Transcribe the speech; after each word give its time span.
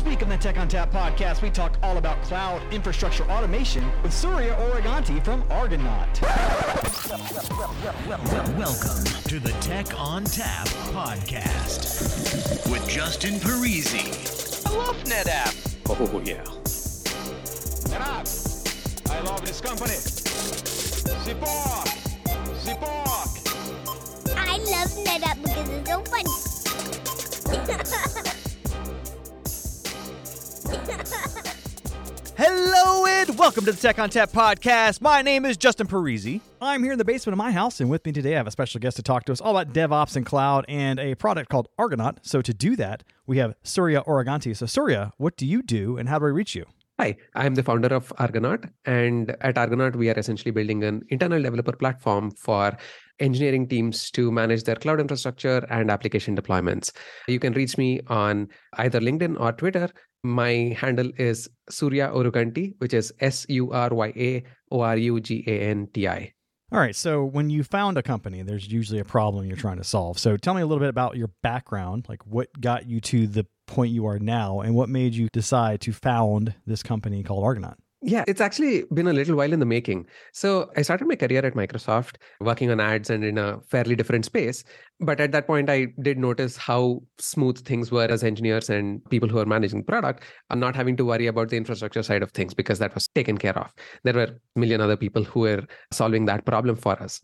This 0.00 0.08
week 0.08 0.22
on 0.22 0.30
the 0.30 0.38
Tech 0.38 0.56
on 0.56 0.66
Tap 0.66 0.90
podcast, 0.90 1.42
we 1.42 1.50
talk 1.50 1.76
all 1.82 1.98
about 1.98 2.22
cloud 2.22 2.62
infrastructure 2.72 3.22
automation 3.24 3.84
with 4.02 4.14
Surya 4.14 4.54
Oruganti 4.54 5.22
from 5.22 5.44
Argonaut. 5.50 6.22
Welcome 8.56 9.04
to 9.24 9.38
the 9.38 9.54
Tech 9.60 9.88
on 10.00 10.24
Tap 10.24 10.68
podcast 10.94 12.66
with 12.72 12.88
Justin 12.88 13.34
Parisi. 13.40 14.08
I 14.66 14.74
love 14.74 14.96
NetApp. 15.04 15.54
Oh, 15.90 16.22
yeah. 16.24 16.44
NetApp. 17.92 19.10
I 19.10 19.20
love 19.20 19.44
this 19.44 19.60
company. 19.60 19.92
Support. 21.26 21.88
Support. 22.56 23.28
I 24.34 24.56
love 24.64 24.88
NetApp 25.04 25.42
because 25.42 25.68
it's 25.68 25.90
so 25.90 26.02
funny. 28.04 28.36
Hello 32.36 33.04
and 33.06 33.38
welcome 33.38 33.64
to 33.64 33.72
the 33.72 33.78
Tech 33.78 33.98
on 33.98 34.08
Tap 34.08 34.30
podcast. 34.30 35.00
My 35.00 35.20
name 35.20 35.44
is 35.44 35.56
Justin 35.56 35.86
Parisi. 35.86 36.40
I'm 36.60 36.82
here 36.82 36.92
in 36.92 36.98
the 36.98 37.04
basement 37.04 37.34
of 37.34 37.38
my 37.38 37.52
house, 37.52 37.80
and 37.80 37.90
with 37.90 38.06
me 38.06 38.12
today 38.12 38.34
I 38.34 38.36
have 38.36 38.46
a 38.46 38.50
special 38.50 38.80
guest 38.80 38.96
to 38.96 39.02
talk 39.02 39.24
to 39.24 39.32
us 39.32 39.40
all 39.40 39.58
about 39.58 39.74
DevOps 39.74 40.16
and 40.16 40.24
cloud 40.24 40.64
and 40.68 40.98
a 40.98 41.14
product 41.16 41.50
called 41.50 41.68
Argonaut. 41.78 42.20
So 42.22 42.40
to 42.40 42.54
do 42.54 42.76
that, 42.76 43.02
we 43.26 43.38
have 43.38 43.54
Surya 43.62 44.02
Oruganti. 44.06 44.56
So 44.56 44.66
Surya, 44.66 45.12
what 45.18 45.36
do 45.36 45.44
you 45.44 45.62
do 45.62 45.98
and 45.98 46.08
how 46.08 46.18
do 46.18 46.26
I 46.26 46.28
reach 46.28 46.54
you? 46.54 46.64
Hi, 47.00 47.16
I'm 47.34 47.54
the 47.54 47.62
founder 47.62 47.88
of 47.88 48.12
Argonaut. 48.18 48.64
And 48.84 49.34
at 49.40 49.56
Argonaut, 49.56 49.96
we 49.96 50.10
are 50.10 50.18
essentially 50.18 50.50
building 50.50 50.84
an 50.84 51.02
internal 51.08 51.42
developer 51.42 51.72
platform 51.72 52.30
for 52.32 52.76
engineering 53.20 53.66
teams 53.66 54.10
to 54.10 54.30
manage 54.30 54.64
their 54.64 54.76
cloud 54.76 55.00
infrastructure 55.00 55.66
and 55.70 55.90
application 55.90 56.36
deployments. 56.36 56.92
You 57.26 57.38
can 57.38 57.54
reach 57.54 57.78
me 57.78 58.00
on 58.08 58.48
either 58.74 59.00
LinkedIn 59.00 59.40
or 59.40 59.52
Twitter. 59.52 59.90
My 60.22 60.76
handle 60.78 61.10
is 61.16 61.48
Surya 61.70 62.08
Oruganti, 62.08 62.74
which 62.78 62.92
is 62.92 63.12
S 63.20 63.46
U 63.48 63.72
R 63.72 63.88
Y 63.90 64.12
A 64.16 64.42
O 64.70 64.80
R 64.80 64.96
U 64.96 65.20
G 65.20 65.44
A 65.46 65.60
N 65.60 65.88
T 65.92 66.06
I. 66.06 66.34
All 66.72 66.78
right. 66.78 66.94
So 66.94 67.24
when 67.24 67.50
you 67.50 67.64
found 67.64 67.98
a 67.98 68.02
company, 68.02 68.42
there's 68.42 68.68
usually 68.68 69.00
a 69.00 69.04
problem 69.04 69.46
you're 69.46 69.56
trying 69.56 69.78
to 69.78 69.84
solve. 69.84 70.18
So 70.18 70.36
tell 70.36 70.54
me 70.54 70.62
a 70.62 70.66
little 70.66 70.78
bit 70.80 70.88
about 70.88 71.16
your 71.16 71.30
background, 71.42 72.06
like 72.08 72.24
what 72.26 72.48
got 72.60 72.86
you 72.86 73.00
to 73.00 73.26
the 73.26 73.46
point 73.66 73.92
you 73.92 74.06
are 74.06 74.18
now, 74.18 74.60
and 74.60 74.74
what 74.74 74.88
made 74.88 75.14
you 75.14 75.28
decide 75.32 75.80
to 75.82 75.92
found 75.92 76.54
this 76.66 76.82
company 76.82 77.22
called 77.22 77.42
Argonaut. 77.42 77.78
Yeah, 78.02 78.24
it's 78.26 78.40
actually 78.40 78.84
been 78.94 79.08
a 79.08 79.12
little 79.12 79.36
while 79.36 79.52
in 79.52 79.60
the 79.60 79.66
making. 79.66 80.06
So 80.32 80.70
I 80.76 80.82
started 80.82 81.06
my 81.06 81.16
career 81.16 81.44
at 81.44 81.54
Microsoft 81.54 82.16
working 82.40 82.70
on 82.70 82.80
ads 82.80 83.10
and 83.10 83.22
in 83.22 83.36
a 83.36 83.60
fairly 83.68 83.94
different 83.94 84.24
space. 84.24 84.64
But 85.02 85.18
at 85.18 85.32
that 85.32 85.46
point, 85.46 85.70
I 85.70 85.86
did 86.02 86.18
notice 86.18 86.58
how 86.58 87.02
smooth 87.18 87.64
things 87.64 87.90
were 87.90 88.04
as 88.04 88.22
engineers 88.22 88.68
and 88.68 89.02
people 89.08 89.30
who 89.30 89.38
are 89.38 89.46
managing 89.46 89.82
product 89.82 90.24
are 90.50 90.56
not 90.56 90.76
having 90.76 90.94
to 90.98 91.06
worry 91.06 91.26
about 91.26 91.48
the 91.48 91.56
infrastructure 91.56 92.02
side 92.02 92.22
of 92.22 92.32
things 92.32 92.52
because 92.52 92.78
that 92.80 92.94
was 92.94 93.08
taken 93.14 93.38
care 93.38 93.58
of. 93.58 93.72
There 94.04 94.12
were 94.12 94.24
a 94.24 94.58
million 94.58 94.82
other 94.82 94.98
people 94.98 95.24
who 95.24 95.40
were 95.40 95.64
solving 95.90 96.26
that 96.26 96.44
problem 96.44 96.76
for 96.76 97.02
us. 97.02 97.22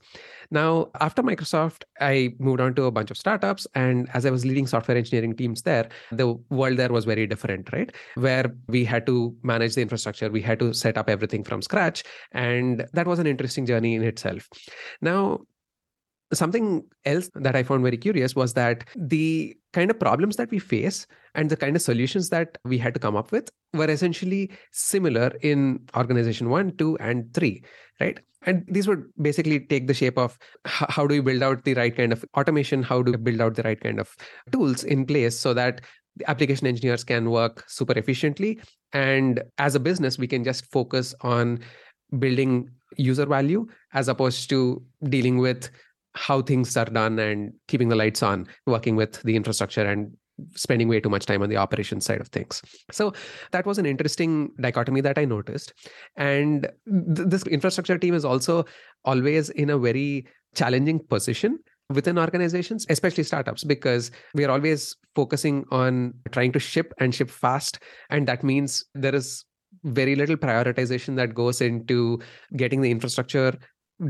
Now, 0.50 0.88
after 1.00 1.22
Microsoft, 1.22 1.82
I 2.00 2.34
moved 2.38 2.62
on 2.62 2.74
to 2.76 2.84
a 2.84 2.90
bunch 2.90 3.10
of 3.10 3.18
startups. 3.18 3.66
And 3.74 4.08
as 4.14 4.24
I 4.24 4.30
was 4.30 4.46
leading 4.46 4.66
software 4.66 4.96
engineering 4.96 5.36
teams 5.36 5.60
there, 5.60 5.88
the 6.12 6.34
world 6.48 6.78
there 6.78 6.92
was 6.92 7.04
very 7.04 7.26
different, 7.26 7.70
right? 7.74 7.92
Where 8.14 8.54
we 8.68 8.84
had 8.86 9.04
to 9.06 9.36
manage 9.42 9.74
the 9.74 9.82
infrastructure, 9.82 10.30
we 10.30 10.40
had 10.40 10.58
to 10.60 10.72
set 10.72 10.96
up 10.96 11.10
everything 11.10 11.44
from 11.44 11.60
scratch. 11.60 12.04
And 12.32 12.86
that 12.94 13.06
was 13.06 13.18
an 13.18 13.26
interesting 13.26 13.66
journey 13.66 13.96
in 13.96 14.02
itself. 14.02 14.48
Now, 15.02 15.40
something 16.32 16.84
else 17.04 17.30
that 17.34 17.54
I 17.54 17.62
found 17.62 17.82
very 17.82 17.96
curious 17.96 18.34
was 18.34 18.54
that 18.54 18.84
the 18.96 19.56
kind 19.72 19.90
of 19.90 19.98
problems 19.98 20.36
that 20.36 20.50
we 20.50 20.58
face 20.58 21.06
and 21.34 21.50
the 21.50 21.56
kind 21.56 21.76
of 21.76 21.82
solutions 21.82 22.30
that 22.30 22.58
we 22.64 22.78
had 22.78 22.94
to 22.94 23.00
come 23.00 23.16
up 23.16 23.30
with 23.30 23.50
were 23.74 23.90
essentially 23.90 24.50
similar 24.72 25.32
in 25.42 25.80
organization 25.96 26.48
one, 26.48 26.76
two, 26.76 26.96
and 26.98 27.32
three, 27.34 27.62
right? 28.00 28.18
And 28.42 28.64
these 28.68 28.88
would 28.88 29.04
basically 29.20 29.60
take 29.60 29.86
the 29.86 29.94
shape 29.94 30.18
of 30.18 30.38
how 30.64 31.06
do 31.06 31.14
we 31.14 31.20
build 31.20 31.42
out 31.42 31.64
the 31.64 31.74
right 31.74 31.94
kind 31.94 32.12
of 32.12 32.24
automation? 32.36 32.82
How 32.82 33.02
do 33.02 33.12
we 33.12 33.18
build 33.18 33.40
out 33.40 33.54
the 33.54 33.62
right 33.62 33.80
kind 33.80 34.00
of 34.00 34.14
tools 34.52 34.84
in 34.84 35.04
place 35.04 35.38
so 35.38 35.52
that 35.54 35.80
the 36.16 36.28
application 36.30 36.66
engineers 36.66 37.04
can 37.04 37.30
work 37.30 37.64
super 37.68 37.96
efficiently? 37.98 38.60
And 38.92 39.42
as 39.58 39.74
a 39.74 39.80
business, 39.80 40.18
we 40.18 40.26
can 40.26 40.44
just 40.44 40.64
focus 40.66 41.14
on 41.20 41.60
building 42.18 42.70
user 42.96 43.26
value 43.26 43.66
as 43.92 44.08
opposed 44.08 44.48
to 44.50 44.82
dealing 45.08 45.38
with 45.38 45.70
how 46.16 46.42
things 46.42 46.76
are 46.76 46.86
done 46.86 47.18
and 47.18 47.52
keeping 47.68 47.88
the 47.88 47.96
lights 47.96 48.22
on, 48.22 48.46
working 48.66 48.96
with 48.96 49.22
the 49.22 49.36
infrastructure 49.36 49.84
and 49.84 50.16
spending 50.54 50.88
way 50.88 51.00
too 51.00 51.08
much 51.08 51.26
time 51.26 51.42
on 51.42 51.48
the 51.48 51.56
operations 51.56 52.04
side 52.04 52.20
of 52.20 52.28
things. 52.28 52.62
So 52.90 53.12
that 53.52 53.64
was 53.64 53.78
an 53.78 53.86
interesting 53.86 54.50
dichotomy 54.60 55.00
that 55.02 55.18
I 55.18 55.24
noticed. 55.24 55.72
And 56.16 56.62
th- 56.86 57.28
this 57.28 57.42
infrastructure 57.44 57.98
team 57.98 58.14
is 58.14 58.24
also 58.24 58.64
always 59.04 59.50
in 59.50 59.70
a 59.70 59.78
very 59.78 60.26
challenging 60.54 61.00
position 61.00 61.58
within 61.90 62.18
organizations, 62.18 62.84
especially 62.88 63.24
startups, 63.24 63.64
because 63.64 64.10
we 64.34 64.44
are 64.44 64.50
always 64.50 64.96
focusing 65.14 65.64
on 65.70 66.14
trying 66.32 66.52
to 66.52 66.58
ship 66.58 66.92
and 66.98 67.14
ship 67.14 67.30
fast. 67.30 67.78
And 68.10 68.26
that 68.26 68.42
means 68.42 68.84
there 68.94 69.14
is 69.14 69.44
very 69.84 70.16
little 70.16 70.36
prioritization 70.36 71.16
that 71.16 71.34
goes 71.34 71.60
into 71.60 72.20
getting 72.56 72.80
the 72.80 72.90
infrastructure 72.90 73.56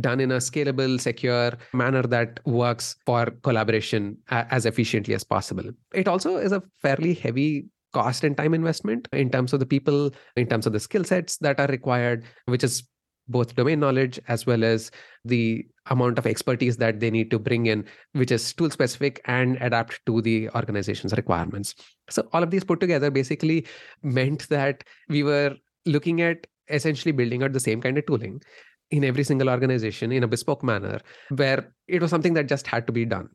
done 0.01 0.21
in 0.21 0.33
a 0.33 0.37
scalable, 0.37 1.01
secure 1.01 1.53
manner 1.73 2.03
that 2.03 2.41
works 2.45 2.97
for 3.05 3.27
collaboration 3.43 4.19
as 4.29 4.67
efficiently 4.67 5.15
as 5.15 5.25
possible. 5.25 5.71
It 5.95 6.09
also 6.09 6.37
is 6.37 6.53
a 6.53 6.63
fairly 6.83 7.15
heavy 7.15 7.67
cost 7.93 8.25
and 8.25 8.37
time 8.37 8.53
investment 8.53 9.09
in 9.13 9.31
terms 9.31 9.53
of 9.53 9.61
the 9.61 9.67
people, 9.67 10.11
in 10.37 10.47
terms 10.47 10.67
of 10.67 10.73
the 10.73 10.81
skill 10.81 11.05
sets 11.05 11.39
that 11.39 11.61
are 11.61 11.69
required, 11.69 12.25
which 12.47 12.65
is 12.65 12.83
both 13.29 13.55
domain 13.55 13.81
knowledge 13.81 14.21
as 14.29 14.47
well 14.47 14.63
as 14.63 14.91
the 15.25 15.67
amount 15.87 16.19
of 16.19 16.27
expertise 16.27 16.77
that 16.77 17.01
they 17.01 17.11
need 17.11 17.31
to 17.31 17.39
bring 17.39 17.67
in, 17.67 17.85
which 18.13 18.31
is 18.31 18.53
tool 18.53 18.71
specific 18.71 19.21
and 19.25 19.57
adapt 19.61 20.05
to 20.07 20.21
the 20.21 20.49
organization's 20.51 21.13
requirements. 21.13 21.75
So, 22.11 22.29
all 22.33 22.43
of 22.43 22.51
these 22.51 22.65
put 22.65 22.81
together 22.81 23.11
basically 23.11 23.67
meant 24.03 24.49
that 24.49 24.85
we 25.09 25.23
were 25.23 25.57
looking 25.87 26.21
at 26.21 26.47
essentially 26.69 27.13
building 27.13 27.43
out 27.43 27.53
the 27.53 27.61
same 27.61 27.81
kind 27.81 27.97
of 27.97 28.07
tooling 28.07 28.43
in 28.91 29.05
every 29.05 29.25
single 29.25 29.51
organization 29.51 30.13
in 30.13 30.23
a 30.23 30.29
bespoke 30.29 30.63
manner 30.63 31.01
where 31.31 31.73
it 31.89 32.01
was 32.01 32.11
something 32.11 32.35
that 32.35 32.47
just 32.47 32.67
had 32.67 32.87
to 32.87 32.93
be 32.93 33.05
done 33.05 33.29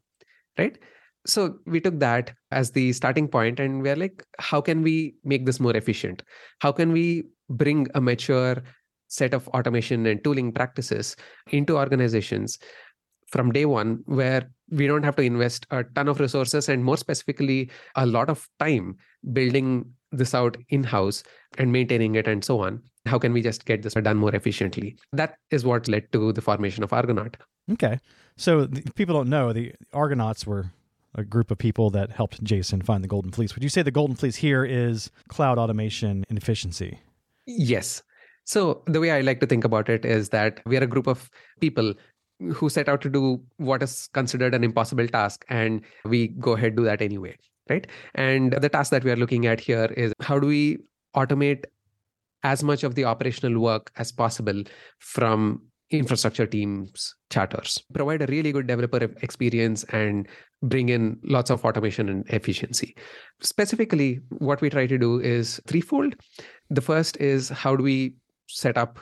right? 0.58 0.78
So 1.26 1.60
we 1.68 1.80
took 1.80 2.00
that 2.00 2.34
as 2.52 2.72
the 2.72 2.94
starting 2.94 3.28
point 3.28 3.60
and 3.60 3.84
we're 3.84 3.96
like 3.96 4.24
how 4.40 4.62
can 4.62 4.82
we 4.82 5.16
make 5.24 5.46
this 5.46 5.60
more 5.60 5.76
efficient? 5.76 6.24
How 6.60 6.72
can 6.72 6.92
we 6.92 7.26
bring 7.50 7.88
a 7.96 8.02
mature 8.02 8.58
set 9.08 9.34
of 9.34 9.48
automation 9.50 10.06
and 10.06 10.24
tooling 10.24 10.52
practices 10.52 11.16
into 11.52 11.78
organizations 11.78 12.58
from 13.28 13.52
day 13.52 13.66
one 13.66 14.00
where 14.06 14.50
we 14.70 14.88
don't 14.88 15.04
have 15.04 15.16
to 15.18 15.22
invest 15.22 15.66
a 15.72 15.84
ton 15.84 16.08
of 16.08 16.20
resources 16.20 16.70
and 16.70 16.84
more 16.84 16.98
specifically 16.98 17.70
a 17.96 18.06
lot 18.06 18.30
of 18.30 18.48
time 18.60 18.96
building 19.32 19.86
this 20.12 20.34
out 20.34 20.58
in 20.70 20.84
house 20.84 21.24
and 21.58 21.72
maintaining 21.72 22.16
it 22.16 22.28
and 22.28 22.44
so 22.44 22.60
on 22.60 22.82
how 23.06 23.20
can 23.20 23.34
we 23.34 23.42
just 23.42 23.66
get 23.66 23.82
this 23.82 23.94
done 23.94 24.18
more 24.18 24.34
efficiently? 24.36 24.96
That 25.12 25.38
is 25.50 25.66
what 25.66 25.88
led 25.88 26.12
to 26.12 26.34
the 26.34 26.42
formation 26.42 26.84
of 26.84 26.94
argonaut. 26.94 27.38
Okay. 27.72 28.00
So 28.38 28.68
people 28.96 29.16
don't 29.16 29.30
know 29.30 29.54
the 29.54 29.74
argonauts 29.94 30.46
were 30.46 30.72
a 31.16 31.24
group 31.24 31.52
of 31.52 31.58
people 31.58 31.90
that 31.90 32.12
helped 32.12 32.42
jason 32.44 32.82
find 32.82 33.04
the 33.04 33.08
golden 33.08 33.32
fleece. 33.32 33.54
Would 33.56 33.64
you 33.64 33.70
say 33.70 33.82
the 33.82 33.92
golden 33.92 34.16
fleece 34.16 34.38
here 34.38 34.64
is 34.64 35.12
cloud 35.28 35.58
automation 35.58 36.24
and 36.30 36.38
efficiency? 36.38 37.00
Yes. 37.46 38.02
So 38.46 38.82
the 38.88 39.00
way 39.00 39.12
i 39.12 39.22
like 39.22 39.40
to 39.42 39.46
think 39.46 39.64
about 39.64 39.90
it 39.90 40.06
is 40.06 40.30
that 40.30 40.62
we 40.66 40.78
are 40.78 40.84
a 40.84 40.88
group 40.88 41.08
of 41.08 41.30
people 41.60 41.94
who 42.54 42.70
set 42.70 42.90
out 42.90 43.02
to 43.02 43.10
do 43.10 43.40
what 43.58 43.84
is 43.84 44.10
considered 44.14 44.56
an 44.56 44.64
impossible 44.64 45.08
task 45.08 45.46
and 45.50 45.82
we 46.06 46.30
go 46.30 46.54
ahead 46.54 46.76
do 46.76 46.84
that 46.84 47.02
anyway 47.02 47.36
right? 47.72 47.88
And 48.16 48.54
the 48.54 48.70
task 48.70 48.92
that 48.92 49.04
we 49.04 49.12
are 49.12 49.16
looking 49.16 49.46
at 49.46 49.60
here 49.60 49.86
is 49.98 50.14
how 50.22 50.40
do 50.40 50.48
we 50.48 50.80
automate 51.16 51.66
as 52.44 52.64
much 52.64 52.84
of 52.84 52.96
the 52.96 53.06
operational 53.06 53.62
work 53.62 53.92
as 53.98 54.12
possible 54.12 54.64
from 55.00 55.62
infrastructure 55.92 56.48
teams 56.48 57.14
charters. 57.30 57.84
Provide 57.94 58.22
a 58.22 58.26
really 58.28 58.52
good 58.52 58.68
developer 58.68 59.10
experience 59.22 59.84
and 59.86 60.28
bring 60.64 60.90
in 60.90 61.20
lots 61.24 61.50
of 61.50 61.64
automation 61.66 62.08
and 62.10 62.28
efficiency. 62.30 62.96
Specifically 63.42 64.22
what 64.30 64.62
we 64.62 64.70
try 64.70 64.88
to 64.88 64.98
do 64.98 65.20
is 65.20 65.62
threefold. 65.68 66.16
The 66.70 66.82
first 66.82 67.18
is 67.18 67.50
how 67.50 67.76
do 67.76 67.84
we 67.84 68.16
set 68.48 68.78
up 68.78 69.00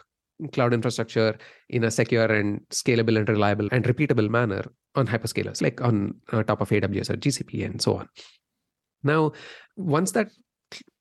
cloud 0.53 0.73
infrastructure 0.73 1.37
in 1.69 1.83
a 1.83 1.91
secure 1.91 2.25
and 2.25 2.61
scalable 2.69 3.17
and 3.17 3.27
reliable 3.27 3.67
and 3.71 3.83
repeatable 3.85 4.29
manner 4.29 4.63
on 4.95 5.05
hyperscalers 5.05 5.61
like 5.61 5.81
on 5.81 6.15
uh, 6.31 6.43
top 6.43 6.61
of 6.61 6.69
aws 6.69 7.09
or 7.09 7.17
gcp 7.17 7.65
and 7.65 7.81
so 7.81 7.97
on. 7.97 8.07
Now 9.03 9.33
once 9.75 10.11
that 10.13 10.29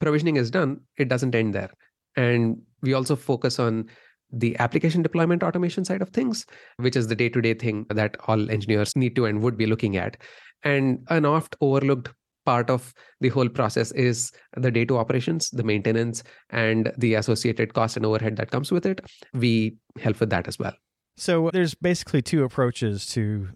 provisioning 0.00 0.36
is 0.36 0.50
done 0.50 0.80
it 0.96 1.08
doesn't 1.08 1.34
end 1.34 1.54
there 1.54 1.70
and 2.16 2.60
we 2.82 2.92
also 2.94 3.16
focus 3.16 3.58
on 3.58 3.88
the 4.30 4.58
application 4.58 5.02
deployment 5.02 5.42
automation 5.42 5.84
side 5.84 6.02
of 6.02 6.10
things, 6.10 6.44
which 6.76 6.96
is 6.96 7.06
the 7.06 7.14
day 7.14 7.28
to 7.30 7.40
day 7.40 7.54
thing 7.54 7.86
that 7.90 8.16
all 8.26 8.50
engineers 8.50 8.94
need 8.94 9.16
to 9.16 9.24
and 9.24 9.42
would 9.42 9.56
be 9.56 9.66
looking 9.66 9.96
at. 9.96 10.16
And 10.64 11.04
an 11.08 11.24
oft 11.24 11.56
overlooked 11.60 12.10
part 12.44 12.70
of 12.70 12.94
the 13.20 13.28
whole 13.28 13.48
process 13.48 13.92
is 13.92 14.32
the 14.56 14.70
day 14.70 14.84
to 14.86 14.98
operations, 14.98 15.50
the 15.50 15.62
maintenance, 15.62 16.22
and 16.50 16.92
the 16.96 17.14
associated 17.14 17.74
cost 17.74 17.96
and 17.96 18.06
overhead 18.06 18.36
that 18.36 18.50
comes 18.50 18.72
with 18.72 18.86
it. 18.86 19.00
We 19.34 19.76
help 20.00 20.20
with 20.20 20.30
that 20.30 20.48
as 20.48 20.58
well. 20.58 20.72
So 21.16 21.48
uh, 21.48 21.50
there's 21.52 21.74
basically 21.74 22.22
two 22.22 22.44
approaches 22.44 23.06
to 23.06 23.48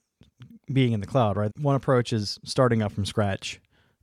being 0.72 0.93
in 0.93 1.00
the 1.00 1.06
cloud, 1.06 1.37
right? 1.37 1.50
One 1.60 1.76
approach 1.76 2.12
is 2.12 2.38
starting 2.44 2.82
up 2.82 2.93
from 2.93 3.05
scratch. 3.05 3.60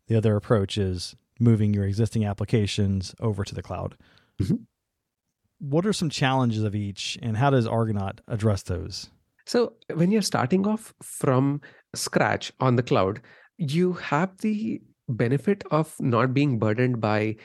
The 0.08 0.16
other 0.16 0.36
approach 0.36 0.78
is 0.78 1.16
moving 1.40 1.74
your 1.74 1.86
existing 1.86 2.26
applications 2.26 3.14
over 3.20 3.44
to 3.44 3.56
the 3.56 3.62
cloud. 3.62 3.96
Mhm. 4.40 4.66
What 5.60 5.86
are 5.86 5.94
some 5.94 6.10
challenges 6.10 6.64
of 6.64 6.76
each, 6.76 7.18
and 7.22 7.36
how 7.36 7.50
does 7.50 7.68
Argonaut 7.68 8.22
address 8.28 8.64
those? 8.64 9.10
So 9.46 9.74
when 9.94 10.12
you're 10.12 10.22
starting 10.22 10.66
off 10.68 10.94
from 11.04 11.62
scratch 11.96 12.52
on 12.60 12.76
the 12.76 12.84
cloud, 12.84 13.22
you 13.58 13.94
have 13.94 14.38
the 14.38 14.82
benefit 15.10 15.64
of 15.72 15.96
not 16.00 16.34
being 16.34 16.60
burdened 16.60 17.02
by 17.02 17.36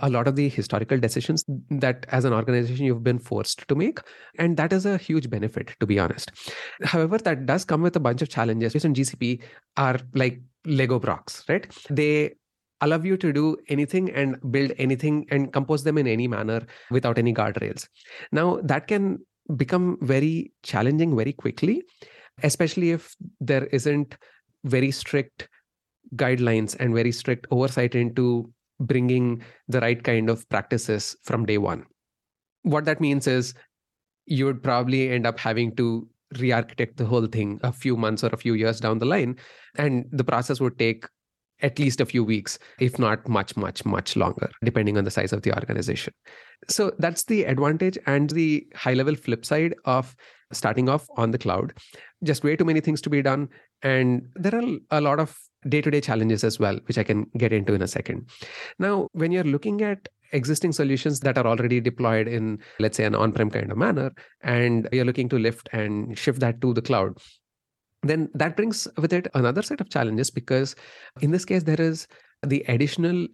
a 0.00 0.10
lot 0.10 0.28
of 0.28 0.36
the 0.36 0.48
historical 0.48 0.98
decisions 0.98 1.44
that 1.70 2.06
as 2.10 2.24
an 2.24 2.32
organization 2.32 2.86
you've 2.86 3.04
been 3.04 3.18
forced 3.18 3.66
to 3.68 3.74
make 3.74 4.00
and 4.38 4.56
that 4.56 4.72
is 4.72 4.86
a 4.86 4.96
huge 4.98 5.30
benefit 5.30 5.74
to 5.80 5.86
be 5.86 5.98
honest 5.98 6.32
however 6.84 7.18
that 7.18 7.46
does 7.46 7.64
come 7.64 7.82
with 7.82 7.96
a 7.96 8.00
bunch 8.00 8.22
of 8.22 8.28
challenges 8.28 8.74
which 8.74 8.84
in 8.84 8.94
gcp 8.94 9.42
are 9.76 9.98
like 10.14 10.40
lego 10.66 10.98
blocks 10.98 11.44
right 11.48 11.66
they 11.90 12.32
allow 12.80 12.98
you 13.00 13.16
to 13.16 13.32
do 13.32 13.56
anything 13.68 14.10
and 14.10 14.36
build 14.50 14.72
anything 14.78 15.26
and 15.30 15.52
compose 15.52 15.84
them 15.84 15.98
in 15.98 16.06
any 16.06 16.28
manner 16.28 16.60
without 16.90 17.18
any 17.18 17.34
guardrails 17.34 17.88
now 18.32 18.58
that 18.62 18.86
can 18.86 19.18
become 19.56 19.96
very 20.02 20.52
challenging 20.62 21.16
very 21.16 21.32
quickly 21.32 21.82
especially 22.42 22.90
if 22.90 23.14
there 23.40 23.66
isn't 23.66 24.16
very 24.64 24.90
strict 24.90 25.48
guidelines 26.16 26.76
and 26.78 26.94
very 26.94 27.12
strict 27.12 27.46
oversight 27.50 27.94
into 27.94 28.50
bringing 28.80 29.42
the 29.68 29.80
right 29.80 30.02
kind 30.02 30.30
of 30.30 30.48
practices 30.48 31.16
from 31.24 31.44
day 31.44 31.58
one. 31.58 31.84
What 32.62 32.84
that 32.84 33.00
means 33.00 33.26
is 33.26 33.54
you 34.26 34.44
would 34.46 34.62
probably 34.62 35.10
end 35.10 35.26
up 35.26 35.38
having 35.38 35.74
to 35.76 36.08
re 36.38 36.52
architect 36.52 36.98
the 36.98 37.06
whole 37.06 37.26
thing 37.26 37.58
a 37.62 37.72
few 37.72 37.96
months 37.96 38.22
or 38.22 38.28
a 38.28 38.36
few 38.36 38.54
years 38.54 38.80
down 38.80 38.98
the 38.98 39.06
line. 39.06 39.36
And 39.76 40.04
the 40.12 40.24
process 40.24 40.60
would 40.60 40.78
take 40.78 41.06
at 41.62 41.78
least 41.78 42.00
a 42.00 42.06
few 42.06 42.24
weeks, 42.24 42.58
if 42.78 42.98
not 42.98 43.28
much, 43.28 43.56
much, 43.56 43.84
much 43.84 44.16
longer, 44.16 44.50
depending 44.64 44.96
on 44.96 45.04
the 45.04 45.10
size 45.10 45.32
of 45.32 45.42
the 45.42 45.54
organization. 45.54 46.12
So 46.68 46.92
that's 46.98 47.24
the 47.24 47.44
advantage 47.44 47.98
and 48.06 48.30
the 48.30 48.66
high 48.74 48.94
level 48.94 49.14
flip 49.14 49.44
side 49.44 49.74
of 49.84 50.14
starting 50.52 50.88
off 50.88 51.06
on 51.16 51.30
the 51.30 51.38
cloud. 51.38 51.72
Just 52.24 52.44
way 52.44 52.56
too 52.56 52.64
many 52.64 52.80
things 52.80 53.00
to 53.02 53.10
be 53.10 53.22
done. 53.22 53.48
And 53.82 54.28
there 54.34 54.54
are 54.54 54.78
a 54.90 55.00
lot 55.00 55.20
of 55.20 55.36
day 55.68 55.80
to 55.80 55.90
day 55.90 56.00
challenges 56.00 56.44
as 56.44 56.58
well, 56.58 56.78
which 56.86 56.98
I 56.98 57.04
can 57.04 57.26
get 57.36 57.52
into 57.52 57.74
in 57.74 57.82
a 57.82 57.88
second. 57.88 58.28
Now, 58.78 59.08
when 59.12 59.32
you're 59.32 59.44
looking 59.44 59.82
at 59.82 60.08
existing 60.32 60.72
solutions 60.72 61.20
that 61.20 61.38
are 61.38 61.46
already 61.46 61.80
deployed 61.80 62.28
in, 62.28 62.58
let's 62.78 62.96
say, 62.96 63.04
an 63.04 63.14
on 63.14 63.32
prem 63.32 63.50
kind 63.50 63.70
of 63.70 63.78
manner, 63.78 64.12
and 64.42 64.88
you're 64.92 65.04
looking 65.04 65.28
to 65.30 65.38
lift 65.38 65.68
and 65.72 66.16
shift 66.18 66.40
that 66.40 66.60
to 66.60 66.74
the 66.74 66.82
cloud, 66.82 67.18
then 68.02 68.28
that 68.34 68.56
brings 68.56 68.86
with 68.96 69.12
it 69.12 69.26
another 69.34 69.62
set 69.62 69.80
of 69.80 69.90
challenges 69.90 70.30
because 70.30 70.76
in 71.20 71.30
this 71.30 71.44
case, 71.44 71.64
there 71.64 71.80
is 71.80 72.06
the 72.46 72.64
additional 72.68 73.26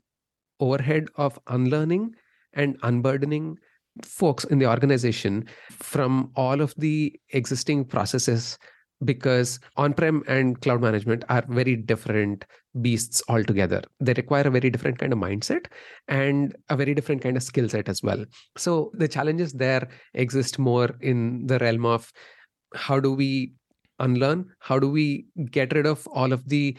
overhead 0.61 1.07
of 1.17 1.39
unlearning 1.49 2.15
and 2.55 2.77
unburdening 2.83 3.59
folks 4.03 4.45
in 4.45 4.59
the 4.59 4.69
organization 4.69 5.45
from 5.71 6.31
all 6.37 6.61
of 6.61 6.75
the 6.79 7.19
existing 7.31 7.85
processes 7.85 8.59
because 9.05 9.61
on-prem 9.77 10.23
and 10.29 10.61
cloud 10.63 10.81
management 10.81 11.25
are 11.29 11.45
very 11.49 11.77
different 11.77 12.45
beasts 12.81 13.23
altogether. 13.29 13.83
They 14.01 14.15
require 14.15 14.47
a 14.47 14.51
very 14.51 14.71
different 14.71 14.99
kind 14.99 15.13
of 15.13 15.19
mindset 15.19 15.67
and 16.09 16.57
a 16.71 16.77
very 16.77 16.95
different 16.95 17.23
kind 17.23 17.37
of 17.37 17.43
skill 17.43 17.69
set 17.69 17.89
as 17.89 18.03
well. 18.03 18.25
So 18.57 18.91
the 18.95 19.09
challenges 19.09 19.53
there 19.53 19.89
exist 20.15 20.59
more 20.59 20.97
in 21.01 21.47
the 21.47 21.59
realm 21.59 21.85
of 21.87 22.11
how 22.75 22.99
do 22.99 23.13
we 23.13 23.53
unlearn? 23.99 24.51
How 24.61 24.79
do 24.79 24.89
we 24.91 25.27
get 25.51 25.73
rid 25.73 25.87
of 25.87 26.07
all 26.09 26.33
of 26.33 26.49
the 26.49 26.77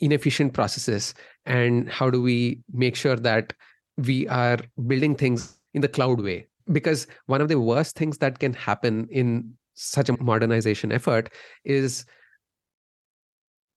inefficient 0.00 0.52
processes? 0.52 1.14
And 1.46 1.88
how 1.88 2.10
do 2.10 2.20
we 2.22 2.60
make 2.72 2.96
sure 2.96 3.16
that 3.16 3.52
we 3.96 4.26
are 4.28 4.58
building 4.86 5.14
things 5.14 5.58
in 5.74 5.80
the 5.80 5.88
cloud 5.88 6.20
way? 6.20 6.46
Because 6.72 7.06
one 7.26 7.40
of 7.40 7.48
the 7.48 7.60
worst 7.60 7.96
things 7.96 8.18
that 8.18 8.38
can 8.38 8.52
happen 8.52 9.08
in 9.10 9.54
such 9.74 10.08
a 10.08 10.22
modernization 10.22 10.92
effort 10.92 11.32
is 11.64 12.04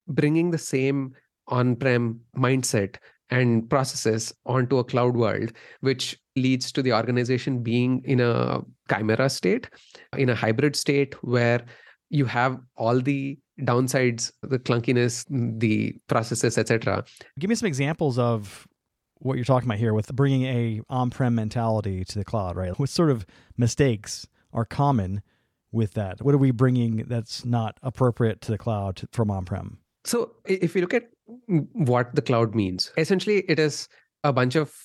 bringing 0.08 0.52
the 0.52 0.58
same 0.58 1.14
on-prem 1.48 2.20
mindset 2.38 2.98
and 3.30 3.70
processes 3.70 4.34
onto 4.46 4.78
a 4.78 4.84
cloud 4.84 5.16
world 5.16 5.54
which 5.80 6.18
leads 6.36 6.72
to 6.72 6.82
the 6.82 6.94
organization 6.94 7.64
being 7.64 8.02
in 8.06 8.20
a 8.20 8.62
chimera 8.90 9.30
state 9.30 9.70
in 10.18 10.30
a 10.30 10.36
hybrid 10.36 10.76
state 10.76 11.16
where 11.24 11.64
you 12.14 12.26
have 12.26 12.60
all 12.78 13.02
the 13.02 13.38
downsides 13.62 14.32
the 14.42 14.60
clunkiness 14.60 15.26
the 15.60 15.96
processes 16.08 16.58
etc 16.58 17.04
Give 17.40 17.50
me 17.50 17.56
some 17.56 17.68
examples 17.68 18.18
of 18.18 18.68
what 19.24 19.36
you're 19.38 19.46
talking 19.46 19.68
about 19.68 19.80
here 19.80 19.94
with 19.94 20.14
bringing 20.14 20.44
a 20.44 20.82
on-prem 20.90 21.34
mentality 21.34 22.04
to 22.04 22.20
the 22.20 22.26
cloud, 22.26 22.58
right? 22.58 22.78
What 22.78 22.90
sort 22.90 23.10
of 23.10 23.26
mistakes 23.58 24.28
are 24.52 24.66
common 24.66 25.22
with 25.72 25.94
that? 25.94 26.22
What 26.22 26.36
are 26.36 26.40
we 26.40 26.52
bringing 26.52 26.98
that's 27.08 27.46
not 27.46 27.78
appropriate 27.82 28.42
to 28.42 28.52
the 28.52 28.58
cloud 28.58 29.04
from 29.12 29.32
on-prem? 29.32 29.80
So 30.06 30.32
if 30.46 30.76
you 30.76 30.82
look 30.82 30.94
at 30.94 31.10
what 31.48 32.14
the 32.14 32.22
cloud 32.22 32.54
means, 32.54 32.92
essentially 32.98 33.40
it 33.48 33.60
is 33.60 33.88
a 34.26 34.34
bunch 34.34 34.56
of 34.56 34.76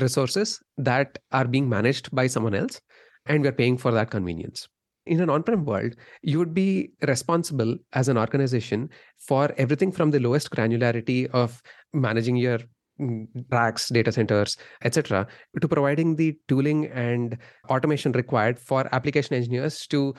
resources 0.00 0.60
that 0.78 1.18
are 1.32 1.46
being 1.46 1.68
managed 1.68 2.14
by 2.14 2.28
someone 2.28 2.54
else 2.54 2.80
and 3.26 3.42
we're 3.42 3.52
paying 3.52 3.76
for 3.76 3.90
that 3.92 4.10
convenience. 4.10 4.68
In 5.06 5.20
an 5.20 5.28
on-prem 5.28 5.64
world, 5.64 5.96
you 6.22 6.38
would 6.38 6.54
be 6.54 6.92
responsible 7.06 7.76
as 7.92 8.08
an 8.08 8.16
organization 8.16 8.88
for 9.18 9.52
everything 9.58 9.92
from 9.92 10.10
the 10.10 10.20
lowest 10.20 10.50
granularity 10.50 11.28
of 11.30 11.62
managing 11.92 12.36
your 12.36 12.60
mm, 12.98 13.26
racks, 13.50 13.90
data 13.90 14.10
centers, 14.10 14.56
etc., 14.82 15.26
to 15.60 15.68
providing 15.68 16.16
the 16.16 16.38
tooling 16.48 16.86
and 16.86 17.36
automation 17.68 18.12
required 18.12 18.58
for 18.58 18.88
application 18.94 19.36
engineers 19.36 19.86
to 19.88 20.14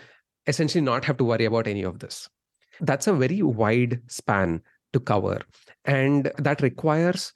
essentially 0.46 0.84
not 0.84 1.04
have 1.06 1.18
to 1.18 1.24
worry 1.24 1.46
about 1.46 1.68
any 1.68 1.84
of 1.84 2.00
this. 2.00 2.30
That's 2.80 3.08
a 3.08 3.14
very 3.14 3.42
wide 3.42 4.02
span 4.08 4.62
to 4.94 5.00
cover. 5.00 5.42
And 5.86 6.32
that 6.38 6.62
requires 6.62 7.34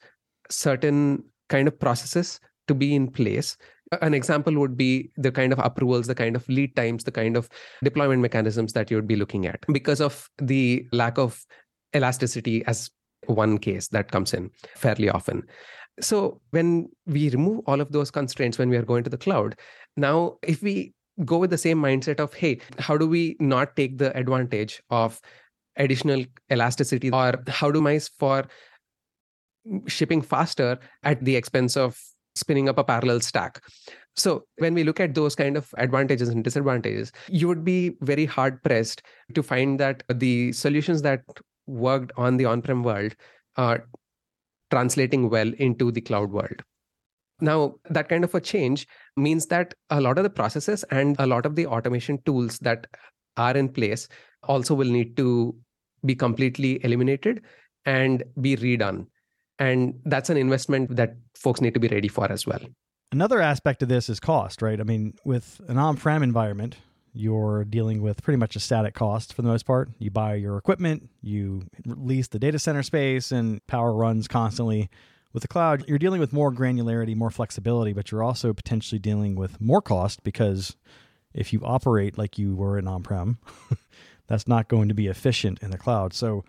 certain 0.48 1.24
kind 1.48 1.68
of 1.68 1.78
processes 1.78 2.40
to 2.68 2.74
be 2.74 2.94
in 2.94 3.10
place. 3.10 3.56
An 4.00 4.14
example 4.14 4.54
would 4.58 4.76
be 4.76 5.10
the 5.16 5.32
kind 5.32 5.52
of 5.52 5.58
approvals, 5.58 6.06
the 6.06 6.14
kind 6.14 6.36
of 6.36 6.48
lead 6.48 6.76
times, 6.76 7.04
the 7.04 7.10
kind 7.10 7.36
of 7.36 7.48
deployment 7.82 8.22
mechanisms 8.22 8.72
that 8.74 8.90
you 8.90 8.96
would 8.96 9.08
be 9.08 9.16
looking 9.16 9.46
at 9.46 9.64
because 9.72 10.00
of 10.00 10.30
the 10.38 10.86
lack 10.92 11.18
of 11.18 11.44
elasticity 11.94 12.64
as 12.66 12.90
one 13.26 13.58
case 13.58 13.88
that 13.88 14.12
comes 14.12 14.32
in 14.32 14.50
fairly 14.76 15.10
often. 15.10 15.42
So 16.00 16.40
when 16.50 16.88
we 17.06 17.30
remove 17.30 17.62
all 17.66 17.80
of 17.80 17.90
those 17.90 18.10
constraints 18.10 18.58
when 18.58 18.70
we 18.70 18.76
are 18.76 18.84
going 18.84 19.02
to 19.04 19.10
the 19.10 19.18
cloud, 19.18 19.58
now 19.96 20.38
if 20.42 20.62
we 20.62 20.94
go 21.24 21.38
with 21.38 21.50
the 21.50 21.58
same 21.58 21.78
mindset 21.82 22.20
of, 22.20 22.32
hey, 22.32 22.60
how 22.78 22.96
do 22.96 23.06
we 23.06 23.36
not 23.40 23.76
take 23.76 23.98
the 23.98 24.16
advantage 24.16 24.80
of 24.90 25.20
additional 25.76 26.24
elasticity 26.50 27.10
or 27.10 27.42
how 27.48 27.70
do 27.70 27.80
mice 27.80 28.08
for 28.08 28.46
shipping 29.86 30.22
faster 30.22 30.78
at 31.02 31.22
the 31.24 31.36
expense 31.36 31.76
of 31.76 32.00
spinning 32.34 32.68
up 32.68 32.78
a 32.78 32.84
parallel 32.84 33.20
stack. 33.20 33.62
So 34.16 34.44
when 34.58 34.74
we 34.74 34.84
look 34.84 35.00
at 35.00 35.14
those 35.14 35.34
kind 35.34 35.56
of 35.56 35.72
advantages 35.78 36.28
and 36.28 36.42
disadvantages 36.42 37.12
you 37.28 37.48
would 37.48 37.64
be 37.64 37.96
very 38.00 38.26
hard 38.26 38.62
pressed 38.62 39.02
to 39.34 39.42
find 39.42 39.78
that 39.80 40.02
the 40.08 40.52
solutions 40.52 41.02
that 41.02 41.22
worked 41.66 42.12
on 42.16 42.36
the 42.36 42.44
on-prem 42.44 42.82
world 42.82 43.14
are 43.56 43.86
translating 44.70 45.30
well 45.30 45.50
into 45.58 45.90
the 45.90 46.00
cloud 46.00 46.30
world. 46.30 46.62
Now 47.40 47.76
that 47.88 48.08
kind 48.08 48.24
of 48.24 48.34
a 48.34 48.40
change 48.40 48.86
means 49.16 49.46
that 49.46 49.74
a 49.90 50.00
lot 50.00 50.18
of 50.18 50.24
the 50.24 50.30
processes 50.30 50.84
and 50.90 51.16
a 51.18 51.26
lot 51.26 51.46
of 51.46 51.54
the 51.54 51.66
automation 51.66 52.20
tools 52.26 52.58
that 52.58 52.86
are 53.36 53.56
in 53.56 53.68
place 53.68 54.08
also 54.42 54.74
will 54.74 54.90
need 54.90 55.16
to 55.16 55.54
be 56.04 56.14
completely 56.14 56.84
eliminated 56.84 57.42
and 57.86 58.22
be 58.40 58.56
redone 58.56 59.06
and 59.60 60.00
that's 60.04 60.28
an 60.30 60.36
investment 60.36 60.96
that 60.96 61.14
folks 61.34 61.60
need 61.60 61.74
to 61.74 61.80
be 61.80 61.86
ready 61.88 62.08
for 62.08 62.30
as 62.32 62.46
well 62.46 62.60
Another 63.12 63.40
aspect 63.40 63.82
of 63.82 63.88
this 63.88 64.08
is 64.08 64.20
cost, 64.20 64.62
right? 64.62 64.78
I 64.78 64.84
mean, 64.84 65.14
with 65.24 65.60
an 65.66 65.78
on-prem 65.78 66.22
environment, 66.22 66.76
you're 67.12 67.64
dealing 67.64 68.02
with 68.02 68.22
pretty 68.22 68.36
much 68.36 68.54
a 68.54 68.60
static 68.60 68.94
cost 68.94 69.32
for 69.32 69.42
the 69.42 69.48
most 69.48 69.66
part. 69.66 69.90
You 69.98 70.12
buy 70.12 70.34
your 70.34 70.56
equipment, 70.56 71.10
you 71.20 71.66
lease 71.84 72.28
the 72.28 72.38
data 72.38 72.60
center 72.60 72.84
space, 72.84 73.32
and 73.32 73.66
power 73.66 73.92
runs 73.92 74.28
constantly. 74.28 74.88
With 75.32 75.42
the 75.42 75.48
cloud, 75.48 75.84
you're 75.88 75.98
dealing 75.98 76.20
with 76.20 76.32
more 76.32 76.52
granularity, 76.52 77.16
more 77.16 77.30
flexibility, 77.30 77.92
but 77.92 78.12
you're 78.12 78.22
also 78.22 78.52
potentially 78.52 79.00
dealing 79.00 79.34
with 79.34 79.60
more 79.60 79.82
cost 79.82 80.22
because 80.22 80.76
if 81.34 81.52
you 81.52 81.60
operate 81.64 82.16
like 82.16 82.38
you 82.38 82.54
were 82.54 82.78
in 82.78 82.86
on-prem, 82.86 83.38
that's 84.28 84.46
not 84.46 84.68
going 84.68 84.88
to 84.88 84.94
be 84.94 85.08
efficient 85.08 85.58
in 85.62 85.70
the 85.70 85.78
cloud. 85.78 86.12
So, 86.14 86.44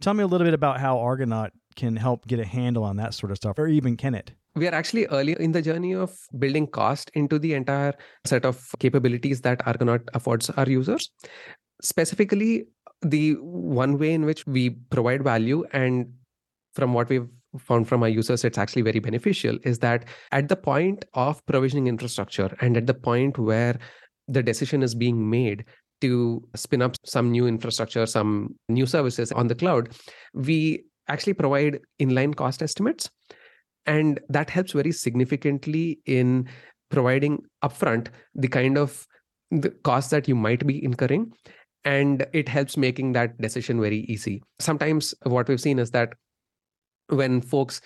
tell 0.00 0.14
me 0.14 0.24
a 0.24 0.26
little 0.26 0.46
bit 0.46 0.54
about 0.54 0.80
how 0.80 0.98
Argonaut 0.98 1.52
can 1.76 1.96
help 1.96 2.26
get 2.26 2.40
a 2.40 2.44
handle 2.44 2.84
on 2.84 2.96
that 2.96 3.14
sort 3.14 3.30
of 3.30 3.38
stuff, 3.38 3.58
or 3.58 3.68
even 3.68 3.96
can 3.96 4.14
it? 4.14 4.32
we 4.56 4.66
are 4.66 4.74
actually 4.74 5.06
early 5.06 5.36
in 5.38 5.52
the 5.52 5.62
journey 5.62 5.94
of 5.94 6.16
building 6.38 6.66
cost 6.66 7.10
into 7.14 7.38
the 7.38 7.54
entire 7.54 7.94
set 8.24 8.44
of 8.44 8.74
capabilities 8.78 9.40
that 9.42 9.64
Argonaut 9.66 10.02
affords 10.14 10.50
our 10.50 10.68
users. 10.68 11.10
Specifically, 11.82 12.66
the 13.02 13.34
one 13.40 13.98
way 13.98 14.12
in 14.12 14.24
which 14.24 14.46
we 14.46 14.70
provide 14.70 15.22
value, 15.22 15.64
and 15.72 16.12
from 16.74 16.92
what 16.94 17.08
we've 17.08 17.28
found 17.58 17.88
from 17.88 18.02
our 18.02 18.08
users, 18.08 18.44
it's 18.44 18.58
actually 18.58 18.82
very 18.82 18.98
beneficial, 18.98 19.56
is 19.64 19.78
that 19.78 20.04
at 20.32 20.48
the 20.48 20.56
point 20.56 21.04
of 21.14 21.44
provisioning 21.46 21.86
infrastructure 21.86 22.54
and 22.60 22.76
at 22.76 22.86
the 22.86 22.94
point 22.94 23.38
where 23.38 23.78
the 24.28 24.42
decision 24.42 24.82
is 24.82 24.94
being 24.94 25.30
made 25.30 25.64
to 26.00 26.42
spin 26.56 26.82
up 26.82 26.96
some 27.04 27.30
new 27.30 27.46
infrastructure, 27.46 28.06
some 28.06 28.54
new 28.68 28.86
services 28.86 29.32
on 29.32 29.46
the 29.48 29.54
cloud, 29.54 29.90
we 30.34 30.84
actually 31.10 31.34
provide 31.34 31.80
inline 32.00 32.34
cost 32.34 32.62
estimates. 32.62 33.10
And 33.86 34.20
that 34.28 34.50
helps 34.50 34.72
very 34.72 34.92
significantly 34.92 36.00
in 36.06 36.48
providing 36.90 37.42
upfront 37.64 38.08
the 38.34 38.48
kind 38.48 38.78
of 38.78 39.06
the 39.50 39.70
costs 39.70 40.10
that 40.10 40.28
you 40.28 40.34
might 40.34 40.66
be 40.66 40.82
incurring. 40.82 41.32
And 41.84 42.26
it 42.32 42.48
helps 42.48 42.76
making 42.76 43.12
that 43.12 43.40
decision 43.40 43.80
very 43.80 44.00
easy. 44.00 44.42
Sometimes 44.58 45.14
what 45.22 45.48
we've 45.48 45.60
seen 45.60 45.78
is 45.78 45.90
that 45.92 46.12
when 47.08 47.40
folks 47.40 47.80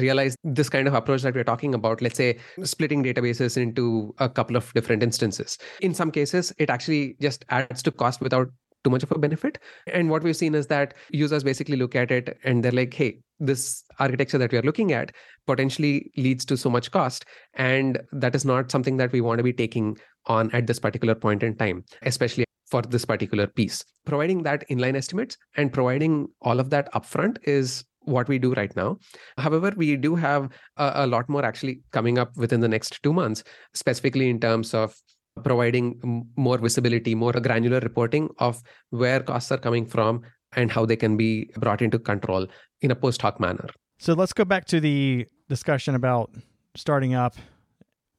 realize 0.00 0.34
this 0.42 0.68
kind 0.68 0.88
of 0.88 0.94
approach 0.94 1.22
that 1.22 1.34
we're 1.34 1.44
talking 1.44 1.74
about 1.74 2.02
let's 2.02 2.16
say 2.16 2.38
splitting 2.62 3.04
databases 3.04 3.56
into 3.56 4.14
a 4.18 4.28
couple 4.28 4.56
of 4.56 4.72
different 4.72 5.02
instances 5.02 5.58
in 5.80 5.94
some 5.94 6.10
cases 6.10 6.52
it 6.58 6.70
actually 6.70 7.16
just 7.20 7.44
adds 7.50 7.82
to 7.82 7.92
cost 7.92 8.20
without 8.20 8.48
too 8.84 8.90
much 8.90 9.02
of 9.02 9.10
a 9.10 9.18
benefit. 9.18 9.58
And 9.86 10.10
what 10.10 10.22
we've 10.22 10.36
seen 10.36 10.54
is 10.54 10.66
that 10.68 10.94
users 11.10 11.42
basically 11.42 11.76
look 11.76 11.96
at 11.96 12.10
it 12.10 12.38
and 12.44 12.62
they're 12.62 12.72
like, 12.72 12.94
hey, 12.94 13.18
this 13.40 13.82
architecture 13.98 14.38
that 14.38 14.52
we 14.52 14.58
are 14.58 14.62
looking 14.62 14.92
at 14.92 15.12
potentially 15.46 16.10
leads 16.16 16.44
to 16.44 16.56
so 16.56 16.70
much 16.70 16.90
cost. 16.90 17.24
And 17.54 18.00
that 18.12 18.34
is 18.34 18.44
not 18.44 18.70
something 18.70 18.96
that 18.98 19.12
we 19.12 19.20
want 19.20 19.38
to 19.38 19.44
be 19.44 19.52
taking 19.52 19.98
on 20.26 20.50
at 20.52 20.66
this 20.66 20.78
particular 20.78 21.14
point 21.14 21.42
in 21.42 21.56
time, 21.56 21.84
especially 22.02 22.44
for 22.70 22.82
this 22.82 23.04
particular 23.04 23.46
piece. 23.46 23.84
Providing 24.06 24.42
that 24.44 24.68
inline 24.68 24.96
estimates 24.96 25.36
and 25.56 25.72
providing 25.72 26.28
all 26.42 26.60
of 26.60 26.70
that 26.70 26.92
upfront 26.92 27.38
is 27.44 27.84
what 28.00 28.28
we 28.28 28.38
do 28.38 28.52
right 28.54 28.74
now. 28.76 28.98
However, 29.38 29.72
we 29.76 29.96
do 29.96 30.14
have 30.14 30.50
a, 30.76 30.92
a, 30.96 31.06
lot 31.06 31.28
more 31.28 31.44
actually 31.44 31.80
coming 31.90 32.18
up 32.18 32.36
within 32.36 32.60
the 32.60 32.68
next 32.68 33.02
two 33.02 33.12
months, 33.12 33.42
specifically 33.72 34.28
in 34.28 34.38
terms 34.40 34.74
of 34.74 34.94
providing 35.42 36.28
more 36.36 36.58
visibility, 36.58 37.14
more 37.14 37.32
granular 37.32 37.80
reporting 37.80 38.30
of 38.38 38.62
where 38.90 39.20
costs 39.20 39.50
are 39.50 39.58
coming 39.58 39.86
from 39.86 40.22
and 40.56 40.70
how 40.70 40.86
they 40.86 40.96
can 40.96 41.16
be 41.16 41.50
brought 41.56 41.82
into 41.82 41.98
control 41.98 42.46
in 42.80 42.90
a 42.90 42.94
post 42.94 43.20
hoc 43.20 43.40
manner. 43.40 43.68
So 43.98 44.12
let's 44.14 44.32
go 44.32 44.44
back 44.44 44.66
to 44.66 44.80
the 44.80 45.26
discussion 45.48 45.94
about 45.94 46.30
starting 46.76 47.14
up 47.14 47.36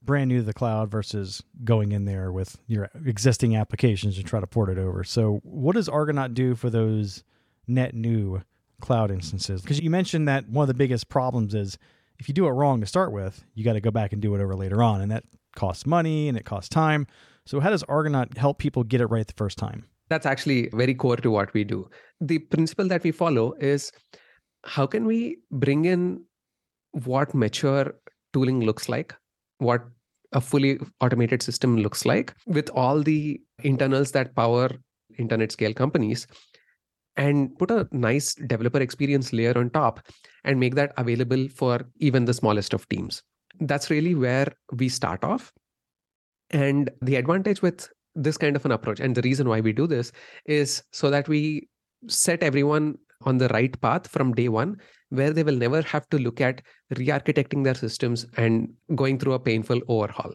brand 0.01 0.29
new 0.29 0.37
to 0.37 0.43
the 0.43 0.53
cloud 0.53 0.91
versus 0.91 1.41
going 1.63 1.91
in 1.91 2.05
there 2.05 2.31
with 2.31 2.57
your 2.67 2.89
existing 3.05 3.55
applications 3.55 4.17
and 4.17 4.25
try 4.25 4.39
to 4.39 4.47
port 4.47 4.69
it 4.69 4.77
over. 4.77 5.03
So, 5.03 5.39
what 5.43 5.73
does 5.75 5.89
Argonaut 5.89 6.33
do 6.33 6.53
for 6.53 6.69
those 6.69 7.23
net 7.67 7.95
new 7.95 8.41
cloud 8.81 9.09
instances? 9.09 9.61
Because 9.61 9.79
you 9.81 9.89
mentioned 9.89 10.27
that 10.27 10.47
one 10.47 10.63
of 10.63 10.67
the 10.67 10.75
biggest 10.75 11.09
problems 11.09 11.55
is 11.55 11.77
if 12.19 12.27
you 12.27 12.33
do 12.33 12.47
it 12.47 12.51
wrong 12.51 12.81
to 12.81 12.87
start 12.87 13.11
with, 13.11 13.43
you 13.53 13.63
got 13.63 13.73
to 13.73 13.81
go 13.81 13.91
back 13.91 14.13
and 14.13 14.21
do 14.21 14.35
it 14.35 14.41
over 14.41 14.55
later 14.55 14.81
on. 14.81 15.01
And 15.01 15.11
that 15.11 15.23
costs 15.55 15.85
money 15.85 16.27
and 16.27 16.37
it 16.37 16.45
costs 16.45 16.69
time. 16.69 17.07
So, 17.45 17.59
how 17.59 17.69
does 17.69 17.83
Argonaut 17.83 18.37
help 18.37 18.57
people 18.57 18.83
get 18.83 19.01
it 19.01 19.07
right 19.07 19.25
the 19.25 19.33
first 19.33 19.57
time? 19.57 19.85
That's 20.09 20.25
actually 20.25 20.69
very 20.73 20.93
core 20.93 21.17
to 21.17 21.31
what 21.31 21.53
we 21.53 21.63
do. 21.63 21.89
The 22.21 22.39
principle 22.39 22.87
that 22.87 23.03
we 23.03 23.11
follow 23.11 23.53
is 23.59 23.91
how 24.63 24.85
can 24.85 25.05
we 25.05 25.37
bring 25.51 25.85
in 25.85 26.23
what 26.91 27.33
mature 27.33 27.93
tooling 28.33 28.61
looks 28.61 28.87
like, 28.89 29.13
what 29.59 29.81
a 30.31 30.41
fully 30.41 30.79
automated 31.01 31.41
system 31.41 31.77
looks 31.77 32.05
like 32.05 32.33
with 32.45 32.69
all 32.69 33.01
the 33.01 33.39
internals 33.63 34.11
that 34.11 34.35
power 34.35 34.69
internet 35.17 35.51
scale 35.51 35.73
companies 35.73 36.27
and 37.17 37.57
put 37.57 37.71
a 37.71 37.87
nice 37.91 38.35
developer 38.35 38.79
experience 38.79 39.31
layer 39.33 39.57
on 39.57 39.69
top 39.69 40.01
and 40.43 40.59
make 40.59 40.75
that 40.75 40.93
available 40.97 41.47
for 41.49 41.81
even 41.99 42.25
the 42.25 42.33
smallest 42.33 42.73
of 42.73 42.87
teams 42.89 43.23
that's 43.59 43.89
really 43.89 44.15
where 44.15 44.51
we 44.73 44.89
start 44.89 45.23
off. 45.23 45.51
And 46.51 46.89
the 47.01 47.15
advantage 47.15 47.61
with 47.61 47.89
this 48.13 48.37
kind 48.37 48.55
of 48.55 48.65
an 48.65 48.71
approach, 48.71 48.99
and 48.99 49.15
the 49.15 49.21
reason 49.21 49.49
why 49.49 49.61
we 49.61 49.73
do 49.73 49.87
this 49.87 50.11
is 50.45 50.83
so 50.91 51.09
that 51.09 51.27
we 51.27 51.67
set 52.07 52.43
everyone 52.43 52.97
on 53.21 53.37
the 53.37 53.47
right 53.49 53.79
path 53.81 54.07
from 54.07 54.33
day 54.33 54.49
one, 54.49 54.77
where 55.09 55.31
they 55.31 55.43
will 55.43 55.55
never 55.55 55.81
have 55.81 56.07
to 56.09 56.17
look 56.17 56.39
at 56.39 56.61
re 56.97 57.07
architecting 57.07 57.63
their 57.63 57.75
systems 57.75 58.25
and 58.37 58.71
going 58.95 59.17
through 59.17 59.33
a 59.33 59.39
painful 59.39 59.81
overhaul. 59.87 60.33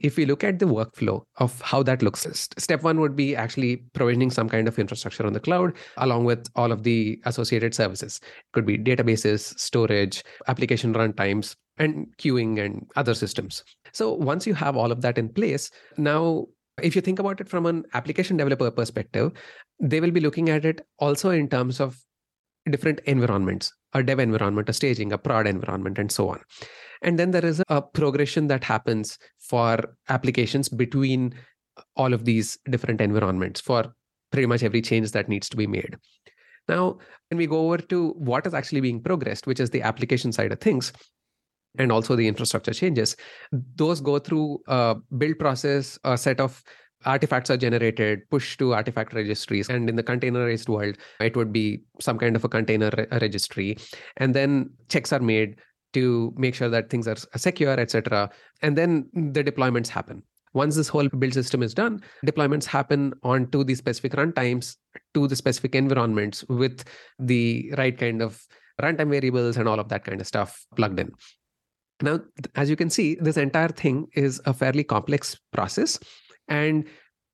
If 0.00 0.16
we 0.16 0.26
look 0.26 0.44
at 0.44 0.58
the 0.58 0.66
workflow 0.66 1.22
of 1.38 1.60
how 1.60 1.82
that 1.84 2.02
looks, 2.02 2.26
step 2.58 2.82
one 2.82 3.00
would 3.00 3.16
be 3.16 3.36
actually 3.36 3.76
provisioning 3.92 4.30
some 4.30 4.48
kind 4.48 4.68
of 4.68 4.78
infrastructure 4.78 5.26
on 5.26 5.32
the 5.32 5.40
cloud, 5.40 5.74
along 5.98 6.24
with 6.24 6.48
all 6.56 6.72
of 6.72 6.82
the 6.82 7.20
associated 7.24 7.74
services. 7.74 8.20
It 8.22 8.52
could 8.52 8.66
be 8.66 8.78
databases, 8.78 9.58
storage, 9.58 10.22
application 10.48 10.94
runtimes, 10.94 11.56
and 11.78 12.06
queuing 12.18 12.64
and 12.64 12.86
other 12.96 13.14
systems. 13.14 13.64
So 13.92 14.12
once 14.12 14.46
you 14.46 14.54
have 14.54 14.76
all 14.76 14.92
of 14.92 15.00
that 15.02 15.18
in 15.18 15.28
place, 15.28 15.70
now 15.96 16.46
if 16.82 16.96
you 16.96 17.02
think 17.02 17.18
about 17.18 17.40
it 17.40 17.48
from 17.48 17.66
an 17.66 17.84
application 17.94 18.36
developer 18.36 18.70
perspective, 18.70 19.32
they 19.80 20.00
will 20.00 20.10
be 20.10 20.20
looking 20.20 20.48
at 20.48 20.64
it 20.64 20.86
also 20.98 21.30
in 21.30 21.48
terms 21.48 21.80
of 21.80 22.00
different 22.70 23.00
environments 23.04 23.72
a 23.94 24.02
dev 24.02 24.18
environment, 24.18 24.68
a 24.68 24.72
staging, 24.72 25.12
a 25.12 25.18
prod 25.18 25.46
environment, 25.46 25.98
and 25.98 26.10
so 26.10 26.28
on. 26.28 26.40
And 27.02 27.18
then 27.18 27.30
there 27.30 27.44
is 27.44 27.62
a 27.68 27.82
progression 27.82 28.48
that 28.48 28.64
happens 28.64 29.18
for 29.38 29.96
applications 30.08 30.68
between 30.68 31.34
all 31.96 32.12
of 32.12 32.24
these 32.24 32.58
different 32.70 33.00
environments 33.00 33.60
for 33.60 33.94
pretty 34.32 34.46
much 34.46 34.62
every 34.62 34.82
change 34.82 35.12
that 35.12 35.28
needs 35.28 35.48
to 35.48 35.56
be 35.56 35.66
made. 35.66 35.96
Now, 36.68 36.98
when 37.30 37.38
we 37.38 37.46
go 37.46 37.66
over 37.66 37.78
to 37.78 38.10
what 38.10 38.46
is 38.46 38.54
actually 38.54 38.80
being 38.80 39.02
progressed, 39.02 39.46
which 39.46 39.60
is 39.60 39.70
the 39.70 39.82
application 39.82 40.32
side 40.32 40.52
of 40.52 40.60
things, 40.60 40.92
and 41.78 41.90
also 41.90 42.14
the 42.16 42.28
infrastructure 42.28 42.72
changes 42.72 43.16
those 43.74 44.00
go 44.00 44.18
through 44.18 44.60
a 44.68 44.94
build 45.18 45.38
process 45.38 45.98
a 46.04 46.16
set 46.16 46.40
of 46.40 46.62
artifacts 47.04 47.50
are 47.50 47.56
generated 47.56 48.28
push 48.30 48.56
to 48.56 48.74
artifact 48.74 49.12
registries 49.12 49.68
and 49.68 49.88
in 49.88 49.96
the 49.96 50.02
containerized 50.02 50.68
world 50.68 50.96
it 51.20 51.36
would 51.36 51.52
be 51.52 51.82
some 52.00 52.18
kind 52.18 52.36
of 52.36 52.44
a 52.44 52.48
container 52.48 52.90
re- 52.96 53.06
registry. 53.20 53.76
And 54.16 54.34
then 54.34 54.70
checks 54.88 55.12
are 55.12 55.20
made 55.20 55.56
to 55.92 56.34
make 56.36 56.54
sure 56.54 56.68
that 56.68 56.90
things 56.90 57.06
are 57.06 57.16
secure 57.36 57.78
etc 57.78 58.30
and 58.62 58.76
then 58.76 59.08
the 59.14 59.44
deployments 59.44 59.88
happen. 59.88 60.22
Once 60.52 60.76
this 60.76 60.88
whole 60.88 61.08
build 61.08 61.34
system 61.34 61.62
is 61.62 61.74
done 61.74 62.00
deployments 62.26 62.64
happen 62.64 63.12
onto 63.22 63.64
the 63.64 63.74
specific 63.74 64.12
runtimes 64.12 64.76
to 65.12 65.26
the 65.26 65.36
specific 65.36 65.74
environments 65.74 66.44
with 66.48 66.84
the 67.18 67.72
right 67.76 67.98
kind 67.98 68.22
of 68.22 68.40
runtime 68.80 69.10
variables 69.10 69.56
and 69.56 69.68
all 69.68 69.80
of 69.80 69.88
that 69.88 70.04
kind 70.04 70.20
of 70.20 70.26
stuff 70.26 70.64
plugged 70.76 70.98
in. 70.98 71.12
Now, 72.02 72.20
as 72.56 72.68
you 72.68 72.76
can 72.76 72.90
see, 72.90 73.16
this 73.20 73.36
entire 73.36 73.68
thing 73.68 74.08
is 74.14 74.40
a 74.46 74.52
fairly 74.52 74.84
complex 74.84 75.36
process 75.52 75.98
and 76.48 76.84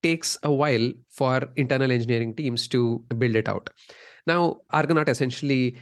takes 0.03 0.39
a 0.43 0.53
while 0.53 0.91
for 1.11 1.49
internal 1.57 1.93
engineering 1.93 2.35
teams 2.35 2.67
to 2.69 3.05
build 3.19 3.37
it 3.37 3.49
out. 3.49 3.71
Now, 4.27 4.59
Argonaut 4.71 5.09
essentially 5.09 5.77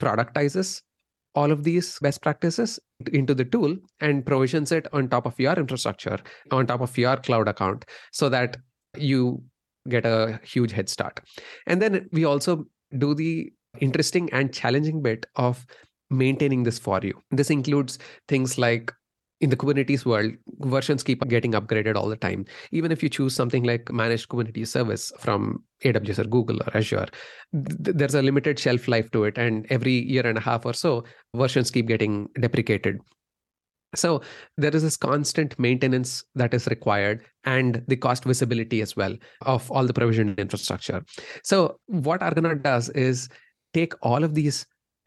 productizes 0.00 0.82
all 1.34 1.52
of 1.52 1.62
these 1.64 1.98
best 2.00 2.20
practices 2.22 2.78
into 3.12 3.34
the 3.34 3.44
tool 3.44 3.76
and 4.00 4.26
provisions 4.26 4.72
it 4.72 4.86
on 4.92 5.08
top 5.08 5.26
of 5.26 5.38
your 5.38 5.54
infrastructure, 5.54 6.18
on 6.50 6.66
top 6.66 6.80
of 6.80 6.96
your 6.98 7.16
cloud 7.16 7.48
account, 7.48 7.84
so 8.12 8.28
that 8.28 8.56
you 8.96 9.42
get 9.88 10.04
a 10.04 10.40
huge 10.42 10.72
head 10.72 10.88
start. 10.88 11.20
And 11.66 11.80
then 11.80 12.08
we 12.12 12.24
also 12.24 12.66
do 12.96 13.14
the 13.14 13.52
interesting 13.80 14.28
and 14.32 14.52
challenging 14.52 15.02
bit 15.02 15.26
of 15.36 15.64
maintaining 16.10 16.62
this 16.64 16.78
for 16.78 17.00
you. 17.02 17.14
This 17.30 17.50
includes 17.50 17.98
things 18.28 18.58
like 18.58 18.92
in 19.40 19.50
the 19.50 19.56
Kubernetes 19.56 20.04
world, 20.04 20.32
versions 20.58 21.02
keep 21.02 21.26
getting 21.28 21.52
upgraded 21.52 21.96
all 21.96 22.08
the 22.08 22.16
time. 22.16 22.44
Even 22.72 22.90
if 22.90 23.02
you 23.02 23.08
choose 23.08 23.34
something 23.34 23.62
like 23.62 23.90
managed 23.92 24.28
Kubernetes 24.28 24.68
service 24.68 25.12
from 25.18 25.62
AWS 25.84 26.18
or 26.18 26.24
Google 26.24 26.56
or 26.56 26.76
Azure, 26.76 27.06
th- 27.52 27.96
there's 27.96 28.14
a 28.14 28.22
limited 28.22 28.58
shelf 28.58 28.88
life 28.88 29.10
to 29.12 29.24
it. 29.24 29.38
And 29.38 29.66
every 29.70 29.92
year 29.92 30.26
and 30.26 30.38
a 30.38 30.40
half 30.40 30.66
or 30.66 30.72
so, 30.72 31.04
versions 31.34 31.70
keep 31.70 31.86
getting 31.86 32.28
deprecated. 32.40 32.98
So 33.94 34.22
there 34.56 34.74
is 34.74 34.82
this 34.82 34.96
constant 34.96 35.58
maintenance 35.58 36.24
that 36.34 36.52
is 36.52 36.66
required 36.66 37.24
and 37.44 37.82
the 37.88 37.96
cost 37.96 38.24
visibility 38.24 38.82
as 38.82 38.96
well 38.96 39.16
of 39.42 39.70
all 39.70 39.86
the 39.86 39.94
provisioned 39.94 40.38
infrastructure. 40.38 41.02
So 41.42 41.78
what 41.86 42.22
Argonaut 42.22 42.62
does 42.62 42.90
is 42.90 43.28
take 43.72 43.94
all 44.02 44.24
of 44.24 44.34
these 44.34 44.66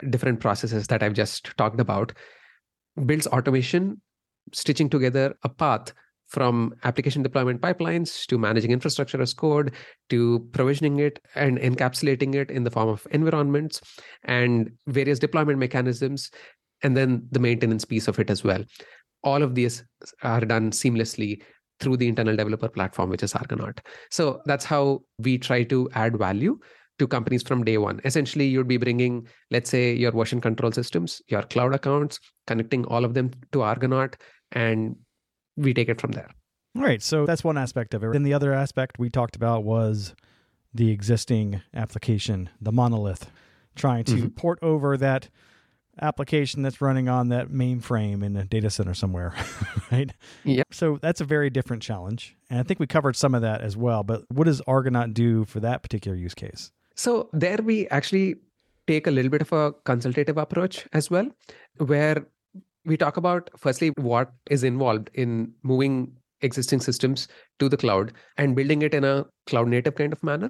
different 0.09 0.39
processes 0.39 0.87
that 0.87 1.03
I've 1.03 1.13
just 1.13 1.55
talked 1.57 1.79
about, 1.79 2.13
builds 3.05 3.27
automation, 3.27 4.01
stitching 4.53 4.89
together 4.89 5.35
a 5.43 5.49
path 5.49 5.93
from 6.27 6.73
application 6.85 7.21
deployment 7.21 7.61
pipelines 7.61 8.25
to 8.25 8.37
managing 8.37 8.71
infrastructure 8.71 9.21
as 9.21 9.33
code 9.33 9.73
to 10.09 10.47
provisioning 10.53 10.99
it 10.99 11.19
and 11.35 11.57
encapsulating 11.59 12.35
it 12.35 12.49
in 12.49 12.63
the 12.63 12.71
form 12.71 12.87
of 12.87 13.05
environments 13.11 13.81
and 14.23 14.71
various 14.87 15.19
deployment 15.19 15.59
mechanisms, 15.59 16.31
and 16.83 16.95
then 16.95 17.27
the 17.31 17.39
maintenance 17.39 17.83
piece 17.83 18.07
of 18.07 18.17
it 18.17 18.29
as 18.29 18.45
well. 18.45 18.63
All 19.23 19.43
of 19.43 19.55
these 19.55 19.83
are 20.23 20.39
done 20.41 20.71
seamlessly 20.71 21.41
through 21.81 21.97
the 21.97 22.07
internal 22.07 22.35
developer 22.35 22.69
platform, 22.69 23.09
which 23.09 23.23
is 23.23 23.35
Argonaut. 23.35 23.81
So 24.09 24.41
that's 24.45 24.63
how 24.63 25.01
we 25.19 25.37
try 25.37 25.63
to 25.63 25.89
add 25.93 26.17
value 26.17 26.59
to 26.99 27.07
companies 27.07 27.43
from 27.43 27.63
day 27.63 27.77
one. 27.77 27.99
Essentially, 28.05 28.45
you'd 28.45 28.67
be 28.67 28.77
bringing, 28.77 29.27
let's 29.49 29.69
say, 29.69 29.93
your 29.93 30.11
version 30.11 30.39
control 30.39 30.71
systems, 30.71 31.21
your 31.27 31.41
cloud 31.43 31.73
accounts, 31.73 32.19
connecting 32.47 32.85
all 32.85 33.03
of 33.03 33.15
them 33.15 33.31
to 33.51 33.63
Argonaut, 33.63 34.15
and 34.51 34.95
we 35.57 35.73
take 35.73 35.89
it 35.89 35.99
from 36.01 36.11
there. 36.11 36.29
All 36.75 36.83
right. 36.83 37.01
So 37.01 37.25
that's 37.25 37.43
one 37.43 37.57
aspect 37.57 37.93
of 37.93 38.03
it. 38.03 38.13
Then 38.13 38.23
the 38.23 38.33
other 38.33 38.53
aspect 38.53 38.97
we 38.99 39.09
talked 39.09 39.35
about 39.35 39.63
was 39.63 40.15
the 40.73 40.89
existing 40.91 41.61
application, 41.73 42.49
the 42.61 42.71
monolith, 42.71 43.29
trying 43.75 44.05
to 44.05 44.13
Mhm. 44.13 44.35
port 44.35 44.59
over 44.61 44.95
that 44.97 45.29
application 46.01 46.61
that's 46.61 46.79
running 46.79 47.09
on 47.09 47.27
that 47.29 47.49
mainframe 47.49 48.23
in 48.23 48.37
a 48.37 48.45
data 48.45 48.69
center 48.69 48.93
somewhere, 48.93 49.33
right? 49.91 50.13
Yep. 50.45 50.67
So 50.73 50.97
that's 51.01 51.19
a 51.19 51.25
very 51.25 51.49
different 51.49 51.83
challenge. 51.83 52.37
And 52.49 52.59
I 52.59 52.63
think 52.63 52.79
we 52.79 52.87
covered 52.87 53.15
some 53.17 53.35
of 53.35 53.41
that 53.41 53.61
as 53.61 53.75
well. 53.75 54.03
But 54.03 54.23
what 54.31 54.45
does 54.45 54.61
Argonaut 54.61 55.13
do 55.13 55.43
for 55.45 55.59
that 55.59 55.83
particular 55.83 56.15
use 56.17 56.33
case? 56.33 56.71
So 56.95 57.29
there 57.33 57.57
we 57.61 57.87
actually 57.89 58.35
take 58.87 59.07
a 59.07 59.11
little 59.11 59.29
bit 59.29 59.41
of 59.41 59.51
a 59.51 59.73
consultative 59.83 60.37
approach 60.37 60.87
as 60.93 61.11
well, 61.11 61.29
where 61.77 62.25
we 62.85 62.97
talk 62.97 63.17
about 63.17 63.49
firstly 63.57 63.91
what 63.97 64.31
is 64.49 64.63
involved 64.63 65.09
in 65.13 65.53
moving 65.63 66.13
existing 66.41 66.79
systems 66.79 67.27
to 67.59 67.69
the 67.69 67.77
cloud 67.77 68.13
and 68.37 68.55
building 68.55 68.81
it 68.81 68.93
in 68.93 69.03
a 69.03 69.25
cloud 69.45 69.67
native 69.67 69.95
kind 69.95 70.11
of 70.13 70.23
manner. 70.23 70.49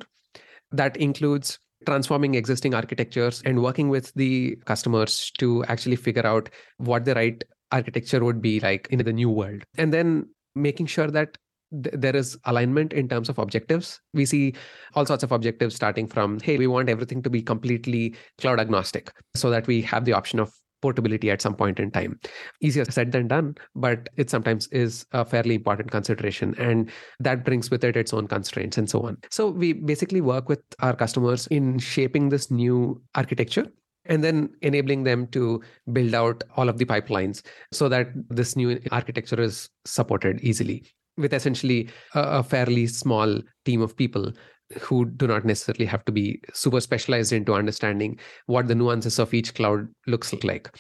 That 0.72 0.96
includes 0.98 1.60
transforming 1.86 2.36
existing 2.36 2.74
architectures 2.74 3.42
and 3.46 3.62
working 3.62 3.90
with 3.90 4.14
the 4.14 4.56
customers 4.66 5.32
to 5.40 5.66
actually 5.66 5.96
figure 5.96 6.26
out 6.26 6.50
what 6.78 7.06
the 7.06 7.16
right 7.16 7.44
architecture 7.72 8.24
would 8.24 8.42
be 8.42 8.60
like 8.60 8.88
in 8.92 9.00
the 9.00 9.14
new 9.14 9.30
world. 9.30 9.64
And 9.78 9.94
then 9.94 10.30
making 10.56 10.86
sure 10.86 11.08
that 11.08 11.38
th- 11.72 11.96
there 11.98 12.16
is 12.16 12.38
alignment 12.46 12.94
in 12.94 13.08
terms 13.08 13.30
of 13.30 13.40
objectives. 13.40 14.00
We 14.14 14.26
see 14.26 14.54
all 14.96 15.06
sorts 15.06 15.24
of 15.24 15.32
objectives 15.32 15.76
starting 15.76 16.08
from 16.08 16.40
hey 16.40 16.58
we 16.58 16.68
want 16.68 16.90
everything 16.90 17.22
to 17.24 17.30
be 17.30 17.42
completely 17.42 18.16
cloud 18.38 18.60
agnostic 18.60 19.12
so 19.36 19.50
that 19.50 19.68
we 19.68 19.82
have 19.82 20.06
the 20.06 20.14
option 20.14 20.40
of 20.40 20.54
portability 20.82 21.30
at 21.32 21.42
some 21.42 21.56
point 21.56 21.80
in 21.80 21.92
time. 21.92 22.20
Easier 22.62 22.86
said 22.86 23.12
than 23.12 23.28
done 23.28 23.56
but 23.76 24.10
it 24.18 24.30
sometimes 24.30 24.68
is 24.68 25.06
a 25.12 25.26
fairly 25.26 25.56
important 25.56 25.92
consideration 25.92 26.56
and 26.58 26.90
that 27.20 27.46
brings 27.46 27.70
with 27.70 27.84
it 27.84 27.96
its 27.96 28.14
own 28.14 28.28
constraints 28.28 28.78
and 28.78 28.90
so 28.90 29.02
on. 29.02 29.18
So 29.30 29.50
we 29.50 29.74
basically 29.74 30.22
work 30.22 30.50
with 30.50 30.62
our 30.80 30.96
customers 30.96 31.48
in 31.48 31.80
shaping 31.80 32.30
this 32.30 32.52
new 32.52 33.02
architecture 33.16 33.68
and 34.06 34.24
then 34.24 34.50
enabling 34.62 35.04
them 35.04 35.28
to 35.28 35.62
build 35.94 36.14
out 36.14 36.44
all 36.58 36.70
of 36.70 36.78
the 36.78 36.86
pipelines 36.86 37.44
so 37.72 37.88
that 37.90 38.08
this 38.30 38.56
new 38.56 38.80
architecture 38.92 39.40
is 39.40 39.70
supported 39.86 40.40
easily 40.42 40.84
with 41.18 41.34
essentially 41.34 41.90
a, 42.16 42.44
fairly 42.44 42.88
small 42.88 43.40
team 43.66 43.82
of 43.82 43.96
people 43.96 44.32
who 44.80 45.06
do 45.06 45.28
not 45.28 45.46
necessarily 45.46 45.86
have 45.86 46.06
to 46.06 46.12
be 46.12 46.42
super 46.54 46.80
specialized 46.80 47.34
into 47.34 47.54
understanding 47.54 48.20
what 48.46 48.68
the 48.68 48.76
nuances 48.76 49.20
of 49.20 49.34
each 49.34 49.54
cloud 49.54 49.88
looks 50.08 50.34
like. 50.44 50.74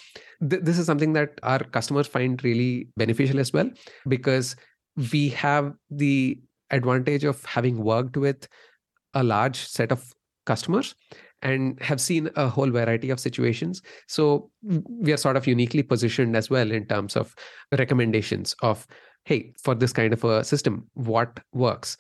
Th- 0.49 0.61
this 0.61 0.77
is 0.77 0.85
something 0.85 1.13
that 1.13 1.39
our 1.43 1.59
customers 1.59 2.07
find 2.07 2.43
really 2.43 2.87
beneficial 2.97 3.39
as 3.39 3.53
well 3.53 3.69
because 4.07 4.55
we 5.11 5.29
have 5.29 5.73
the 5.89 6.39
advantage 6.69 7.23
of 7.23 7.43
having 7.45 7.83
worked 7.83 8.17
with 8.17 8.47
a 9.13 9.23
large 9.23 9.57
set 9.57 9.91
of 9.91 10.13
customers 10.45 10.95
and 11.41 11.81
have 11.81 11.99
seen 11.99 12.29
a 12.35 12.47
whole 12.47 12.69
variety 12.69 13.09
of 13.09 13.19
situations. 13.19 13.81
So 14.07 14.51
we 14.61 15.11
are 15.11 15.17
sort 15.17 15.37
of 15.37 15.47
uniquely 15.47 15.83
positioned 15.83 16.35
as 16.35 16.49
well 16.49 16.71
in 16.71 16.85
terms 16.85 17.15
of 17.15 17.35
recommendations 17.71 18.55
of, 18.61 18.85
hey, 19.25 19.53
for 19.61 19.73
this 19.75 19.93
kind 19.93 20.13
of 20.13 20.23
a 20.23 20.43
system, 20.43 20.87
what 20.93 21.39
works? 21.51 21.97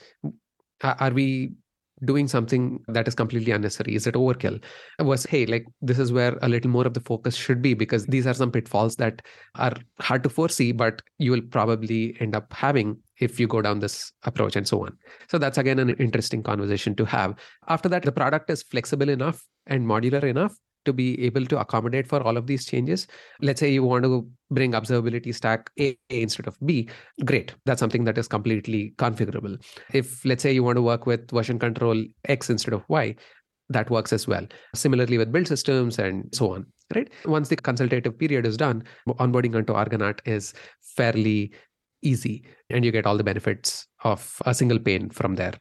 Are 0.83 0.95
are 0.99 1.11
we 1.11 1.53
doing 2.03 2.27
something 2.27 2.83
that 2.87 3.07
is 3.07 3.15
completely 3.15 3.51
unnecessary? 3.51 3.95
Is 3.95 4.07
it 4.07 4.15
overkill? 4.15 4.63
Was, 4.99 5.25
hey, 5.25 5.45
like 5.45 5.65
this 5.81 5.99
is 5.99 6.11
where 6.11 6.37
a 6.41 6.49
little 6.49 6.71
more 6.71 6.85
of 6.85 6.93
the 6.93 6.99
focus 7.01 7.35
should 7.35 7.61
be 7.61 7.73
because 7.73 8.05
these 8.05 8.27
are 8.27 8.33
some 8.33 8.51
pitfalls 8.51 8.95
that 8.97 9.21
are 9.55 9.73
hard 9.99 10.23
to 10.23 10.29
foresee, 10.29 10.71
but 10.71 11.01
you 11.17 11.31
will 11.31 11.41
probably 11.41 12.15
end 12.19 12.35
up 12.35 12.51
having 12.53 12.97
if 13.19 13.39
you 13.39 13.47
go 13.47 13.61
down 13.61 13.79
this 13.79 14.11
approach 14.23 14.55
and 14.55 14.67
so 14.67 14.85
on. 14.85 14.97
So 15.29 15.37
that's 15.37 15.57
again 15.57 15.79
an 15.79 15.91
interesting 15.91 16.43
conversation 16.43 16.95
to 16.95 17.05
have. 17.05 17.35
After 17.67 17.89
that, 17.89 18.03
the 18.03 18.11
product 18.11 18.49
is 18.49 18.63
flexible 18.63 19.09
enough 19.09 19.43
and 19.67 19.85
modular 19.85 20.23
enough 20.23 20.55
to 20.85 20.93
be 20.93 21.23
able 21.23 21.45
to 21.45 21.59
accommodate 21.59 22.07
for 22.07 22.21
all 22.21 22.37
of 22.37 22.47
these 22.47 22.65
changes. 22.65 23.07
Let's 23.41 23.59
say 23.59 23.71
you 23.71 23.83
want 23.83 24.03
to 24.03 24.27
bring 24.49 24.71
observability 24.73 25.33
stack 25.33 25.69
A 25.79 25.97
instead 26.09 26.47
of 26.47 26.57
B. 26.65 26.89
Great. 27.25 27.53
That's 27.65 27.79
something 27.79 28.03
that 28.05 28.17
is 28.17 28.27
completely 28.27 28.93
configurable. 28.97 29.61
If 29.93 30.23
let's 30.25 30.43
say 30.43 30.51
you 30.51 30.63
want 30.63 30.77
to 30.77 30.81
work 30.81 31.05
with 31.05 31.29
version 31.31 31.59
control 31.59 32.03
X 32.25 32.49
instead 32.49 32.73
of 32.73 32.83
Y, 32.87 33.15
that 33.69 33.89
works 33.89 34.11
as 34.11 34.27
well. 34.27 34.45
Similarly 34.75 35.17
with 35.17 35.31
build 35.31 35.47
systems 35.47 35.99
and 35.99 36.27
so 36.33 36.53
on. 36.53 36.65
Right. 36.93 37.09
Once 37.25 37.47
the 37.47 37.55
consultative 37.55 38.19
period 38.19 38.45
is 38.45 38.57
done, 38.57 38.83
onboarding 39.07 39.55
onto 39.55 39.73
Argonaut 39.73 40.21
is 40.25 40.53
fairly 40.81 41.53
easy 42.01 42.43
and 42.69 42.83
you 42.83 42.91
get 42.91 43.05
all 43.05 43.15
the 43.15 43.23
benefits 43.23 43.87
of 44.03 44.41
a 44.45 44.53
single 44.53 44.79
pane 44.79 45.09
from 45.09 45.35
there. 45.35 45.53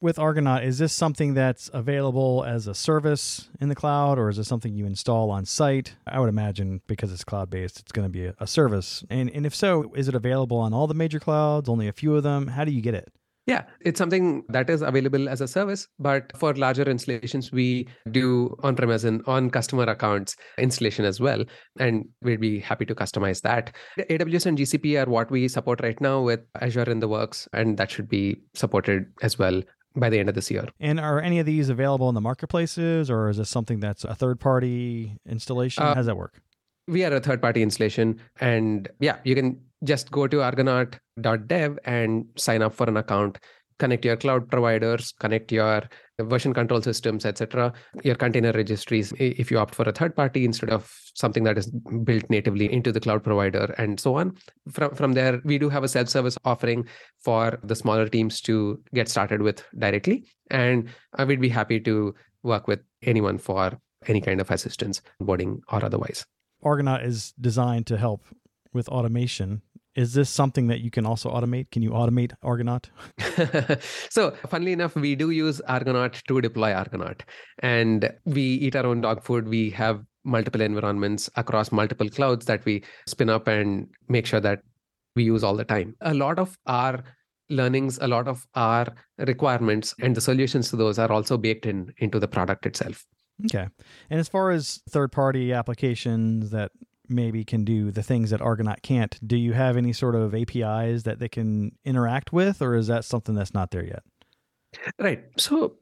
With 0.00 0.16
Argonaut, 0.16 0.62
is 0.62 0.78
this 0.78 0.92
something 0.92 1.34
that's 1.34 1.68
available 1.74 2.44
as 2.46 2.68
a 2.68 2.74
service 2.74 3.48
in 3.60 3.68
the 3.68 3.74
cloud 3.74 4.16
or 4.16 4.28
is 4.28 4.36
this 4.36 4.46
something 4.46 4.72
you 4.72 4.86
install 4.86 5.28
on 5.32 5.44
site? 5.44 5.96
I 6.06 6.20
would 6.20 6.28
imagine 6.28 6.82
because 6.86 7.12
it's 7.12 7.24
cloud 7.24 7.50
based, 7.50 7.80
it's 7.80 7.90
going 7.90 8.04
to 8.04 8.08
be 8.08 8.30
a, 8.38 8.46
service. 8.46 9.02
And, 9.10 9.28
and 9.30 9.44
if 9.44 9.56
so, 9.56 9.92
is 9.96 10.06
it 10.06 10.14
available 10.14 10.58
on 10.58 10.72
all 10.72 10.86
the 10.86 10.94
major 10.94 11.18
clouds, 11.18 11.68
only 11.68 11.88
a 11.88 11.92
few 11.92 12.14
of 12.14 12.22
them? 12.22 12.46
How 12.46 12.64
do 12.64 12.70
you 12.70 12.80
get 12.80 12.94
it? 12.94 13.12
Yeah, 13.48 13.64
it's 13.80 13.98
something 13.98 14.44
that 14.50 14.70
is 14.70 14.82
available 14.82 15.28
as 15.28 15.40
a 15.40 15.48
service, 15.48 15.88
but 15.98 16.30
for 16.36 16.54
larger 16.54 16.82
installations, 16.82 17.50
we 17.50 17.88
do 18.10 18.54
on 18.62 18.76
premise 18.76 19.04
and 19.04 19.22
on 19.26 19.50
customer 19.50 19.84
accounts 19.84 20.36
installation 20.58 21.06
as 21.06 21.18
well. 21.18 21.42
And 21.80 22.04
we'd 22.20 22.42
be 22.42 22.60
happy 22.60 22.84
to 22.84 22.94
customize 22.94 23.40
that. 23.40 23.74
AWS 23.98 24.46
and 24.46 24.58
GCP 24.58 25.02
are 25.02 25.10
what 25.10 25.30
we 25.30 25.48
support 25.48 25.80
right 25.80 26.00
now 26.00 26.20
with 26.20 26.40
Azure 26.60 26.90
in 26.90 27.00
the 27.00 27.08
works, 27.08 27.48
and 27.54 27.78
that 27.78 27.90
should 27.90 28.08
be 28.08 28.36
supported 28.54 29.06
as 29.22 29.38
well 29.38 29.62
by 29.98 30.08
the 30.10 30.18
end 30.18 30.28
of 30.28 30.34
this 30.34 30.50
year. 30.50 30.66
And 30.80 30.98
are 31.00 31.20
any 31.20 31.38
of 31.38 31.46
these 31.46 31.68
available 31.68 32.08
in 32.08 32.14
the 32.14 32.20
marketplaces 32.20 33.10
or 33.10 33.28
is 33.28 33.36
this 33.38 33.48
something 33.50 33.80
that's 33.80 34.04
a 34.04 34.14
third 34.14 34.40
party 34.40 35.18
installation? 35.26 35.82
Uh, 35.82 35.88
How 35.88 35.94
does 35.94 36.06
that 36.06 36.16
work? 36.16 36.40
we 36.86 37.04
are 37.04 37.12
a 37.12 37.20
third 37.20 37.42
party 37.42 37.62
installation 37.62 38.18
and 38.40 38.88
yeah 38.98 39.16
you 39.22 39.34
can 39.34 39.60
just 39.84 40.10
go 40.10 40.26
to 40.26 40.40
argonaut.dev 40.42 41.78
and 41.84 42.24
sign 42.36 42.62
up 42.62 42.72
for 42.74 42.88
an 42.88 42.96
account 42.96 43.36
connect 43.78 44.06
your 44.06 44.16
cloud 44.16 44.48
providers 44.50 45.12
connect 45.20 45.52
your 45.52 45.82
version 46.20 46.52
control 46.52 46.82
systems 46.82 47.24
etc 47.24 47.72
your 48.02 48.14
container 48.14 48.52
registries 48.52 49.12
if 49.18 49.50
you 49.50 49.58
opt 49.58 49.74
for 49.74 49.88
a 49.88 49.92
third 49.92 50.14
party 50.16 50.44
instead 50.44 50.70
of 50.70 50.90
something 51.18 51.42
that 51.42 51.58
is 51.58 51.70
built 52.04 52.30
natively 52.30 52.72
into 52.72 52.92
the 52.92 53.00
cloud 53.00 53.24
provider 53.24 53.74
and 53.76 53.98
so 53.98 54.14
on. 54.14 54.36
From 54.70 54.94
from 54.94 55.12
there 55.12 55.40
we 55.44 55.58
do 55.58 55.68
have 55.68 55.84
a 55.84 55.88
self 55.88 56.08
service 56.08 56.38
offering 56.44 56.86
for 57.18 57.58
the 57.64 57.74
smaller 57.74 58.08
teams 58.08 58.40
to 58.42 58.80
get 58.94 59.08
started 59.08 59.42
with 59.42 59.64
directly. 59.76 60.24
And 60.50 60.88
uh, 61.18 61.26
we'd 61.26 61.40
be 61.40 61.48
happy 61.48 61.80
to 61.80 62.14
work 62.42 62.68
with 62.68 62.80
anyone 63.02 63.38
for 63.38 63.78
any 64.06 64.20
kind 64.20 64.40
of 64.40 64.50
assistance 64.50 65.02
onboarding 65.20 65.60
or 65.72 65.84
otherwise. 65.84 66.24
Argonaut 66.62 67.02
is 67.02 67.32
designed 67.40 67.86
to 67.88 67.96
help 67.96 68.26
with 68.72 68.88
automation. 68.88 69.62
Is 69.98 70.12
this 70.14 70.30
something 70.30 70.68
that 70.68 70.80
you 70.80 70.92
can 70.92 71.04
also 71.04 71.28
automate? 71.28 71.72
Can 71.72 71.82
you 71.82 71.90
automate 71.90 72.32
Argonaut? 72.44 72.88
so, 74.10 74.30
funnily 74.48 74.70
enough, 74.70 74.94
we 74.94 75.16
do 75.16 75.30
use 75.30 75.60
Argonaut 75.62 76.22
to 76.28 76.40
deploy 76.40 76.72
Argonaut, 76.72 77.24
and 77.64 78.08
we 78.24 78.42
eat 78.42 78.76
our 78.76 78.86
own 78.86 79.00
dog 79.00 79.24
food. 79.24 79.48
We 79.48 79.70
have 79.70 80.04
multiple 80.22 80.60
environments 80.60 81.28
across 81.34 81.72
multiple 81.72 82.08
clouds 82.08 82.46
that 82.46 82.64
we 82.64 82.84
spin 83.08 83.28
up 83.28 83.48
and 83.48 83.88
make 84.08 84.24
sure 84.24 84.38
that 84.38 84.60
we 85.16 85.24
use 85.24 85.42
all 85.42 85.56
the 85.56 85.64
time. 85.64 85.96
A 86.02 86.14
lot 86.14 86.38
of 86.38 86.56
our 86.66 87.02
learnings, 87.50 87.98
a 88.00 88.06
lot 88.06 88.28
of 88.28 88.46
our 88.54 88.86
requirements, 89.18 89.96
and 90.00 90.14
the 90.14 90.20
solutions 90.20 90.70
to 90.70 90.76
those 90.76 91.00
are 91.00 91.10
also 91.10 91.36
baked 91.36 91.66
in 91.66 91.92
into 91.98 92.20
the 92.20 92.28
product 92.28 92.66
itself. 92.66 93.04
Okay. 93.46 93.66
And 94.10 94.20
as 94.20 94.28
far 94.28 94.52
as 94.52 94.80
third 94.88 95.10
party 95.10 95.52
applications 95.52 96.50
that 96.50 96.70
maybe 97.08 97.44
can 97.44 97.64
do 97.64 97.90
the 97.90 98.02
things 98.02 98.30
that 98.30 98.40
Argonaut 98.40 98.82
can't, 98.82 99.18
do 99.26 99.36
you 99.36 99.52
have 99.52 99.76
any 99.76 99.92
sort 99.92 100.14
of 100.14 100.34
APIs 100.34 101.02
that 101.04 101.18
they 101.18 101.28
can 101.28 101.72
interact 101.84 102.32
with, 102.32 102.62
or 102.62 102.74
is 102.74 102.86
that 102.88 103.04
something 103.04 103.34
that's 103.34 103.54
not 103.54 103.70
there 103.70 103.84
yet? 103.84 104.02
Right. 104.98 105.24
So, 105.36 105.76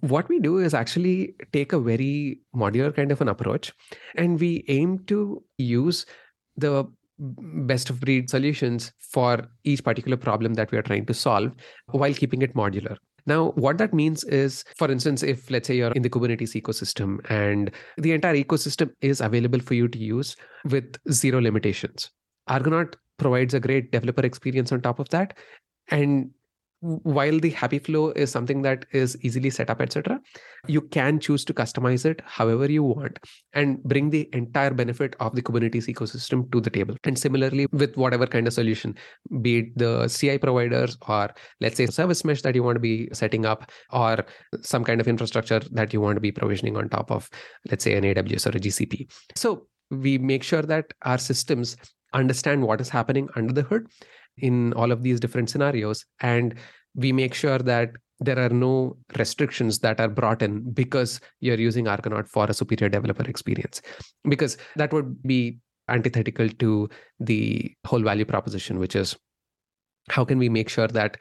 what 0.00 0.28
we 0.28 0.40
do 0.40 0.58
is 0.58 0.74
actually 0.74 1.34
take 1.52 1.72
a 1.72 1.78
very 1.78 2.40
modular 2.54 2.94
kind 2.94 3.12
of 3.12 3.20
an 3.20 3.28
approach, 3.28 3.72
and 4.16 4.40
we 4.40 4.64
aim 4.68 5.00
to 5.06 5.42
use 5.58 6.06
the 6.56 6.84
best 7.18 7.90
of 7.90 8.00
breed 8.00 8.28
solutions 8.28 8.92
for 8.98 9.48
each 9.64 9.84
particular 9.84 10.16
problem 10.16 10.54
that 10.54 10.72
we 10.72 10.78
are 10.78 10.82
trying 10.82 11.06
to 11.06 11.14
solve 11.14 11.52
while 11.86 12.12
keeping 12.14 12.42
it 12.42 12.54
modular. 12.54 12.96
Now, 13.26 13.50
what 13.52 13.78
that 13.78 13.94
means 13.94 14.24
is, 14.24 14.64
for 14.76 14.90
instance, 14.90 15.22
if 15.22 15.50
let's 15.50 15.68
say 15.68 15.76
you're 15.76 15.92
in 15.92 16.02
the 16.02 16.10
Kubernetes 16.10 16.60
ecosystem 16.60 17.18
and 17.30 17.70
the 17.96 18.12
entire 18.12 18.36
ecosystem 18.36 18.90
is 19.00 19.20
available 19.20 19.60
for 19.60 19.74
you 19.74 19.88
to 19.88 19.98
use 19.98 20.36
with 20.64 20.96
zero 21.10 21.40
limitations, 21.40 22.10
Argonaut 22.48 22.96
provides 23.18 23.54
a 23.54 23.60
great 23.60 23.92
developer 23.92 24.26
experience 24.26 24.72
on 24.72 24.80
top 24.80 24.98
of 24.98 25.08
that. 25.10 25.36
And 25.88 26.30
while 26.82 27.38
the 27.38 27.50
happy 27.50 27.78
flow 27.78 28.10
is 28.10 28.30
something 28.30 28.62
that 28.62 28.84
is 28.92 29.16
easily 29.22 29.50
set 29.50 29.70
up 29.70 29.80
etc 29.80 30.20
you 30.66 30.80
can 30.80 31.18
choose 31.18 31.44
to 31.44 31.54
customize 31.54 32.04
it 32.04 32.20
however 32.24 32.70
you 32.70 32.82
want 32.82 33.18
and 33.52 33.82
bring 33.84 34.10
the 34.10 34.28
entire 34.32 34.70
benefit 34.70 35.16
of 35.20 35.34
the 35.34 35.42
kubernetes 35.42 35.88
ecosystem 35.92 36.50
to 36.52 36.60
the 36.60 36.70
table. 36.70 36.96
And 37.04 37.18
similarly 37.18 37.66
with 37.72 37.96
whatever 37.96 38.26
kind 38.26 38.46
of 38.46 38.52
solution 38.52 38.94
be 39.40 39.58
it 39.58 39.78
the 39.78 40.08
ci 40.08 40.38
providers 40.38 40.96
or 41.08 41.30
let's 41.60 41.76
say 41.76 41.86
service 41.86 42.24
mesh 42.24 42.42
that 42.42 42.54
you 42.54 42.62
want 42.62 42.76
to 42.76 42.80
be 42.80 43.08
setting 43.12 43.46
up 43.46 43.70
or 43.90 44.24
some 44.60 44.84
kind 44.84 45.00
of 45.00 45.08
infrastructure 45.08 45.60
that 45.72 45.92
you 45.92 46.00
want 46.00 46.16
to 46.16 46.20
be 46.20 46.32
provisioning 46.32 46.76
on 46.76 46.88
top 46.88 47.10
of 47.10 47.28
let's 47.70 47.84
say 47.84 47.94
an 47.94 48.04
aws 48.04 48.46
or 48.46 48.56
a 48.56 48.60
gcp 48.60 49.10
so 49.36 49.66
we 49.90 50.18
make 50.18 50.42
sure 50.42 50.62
that 50.62 50.92
our 51.02 51.18
systems 51.18 51.76
understand 52.14 52.62
what 52.62 52.80
is 52.80 52.88
happening 52.88 53.28
under 53.36 53.52
the 53.52 53.62
hood 53.62 53.86
in 54.38 54.72
all 54.74 54.92
of 54.92 55.02
these 55.02 55.20
different 55.20 55.50
scenarios 55.50 56.04
and 56.20 56.54
we 56.94 57.12
make 57.12 57.34
sure 57.34 57.58
that 57.58 57.90
there 58.20 58.38
are 58.38 58.50
no 58.50 58.96
restrictions 59.18 59.80
that 59.80 60.00
are 60.00 60.08
brought 60.08 60.42
in 60.42 60.70
because 60.72 61.20
you're 61.40 61.58
using 61.58 61.88
argonaut 61.88 62.28
for 62.28 62.46
a 62.46 62.54
superior 62.54 62.88
developer 62.88 63.28
experience. 63.28 63.82
Because 64.28 64.56
that 64.76 64.92
would 64.92 65.22
be 65.22 65.58
antithetical 65.88 66.48
to 66.48 66.88
the 67.18 67.72
whole 67.86 68.02
value 68.02 68.24
proposition 68.24 68.78
which 68.78 68.94
is 68.94 69.16
how 70.10 70.24
can 70.24 70.38
we 70.38 70.48
make 70.48 70.68
sure 70.68 70.88
that 70.88 71.16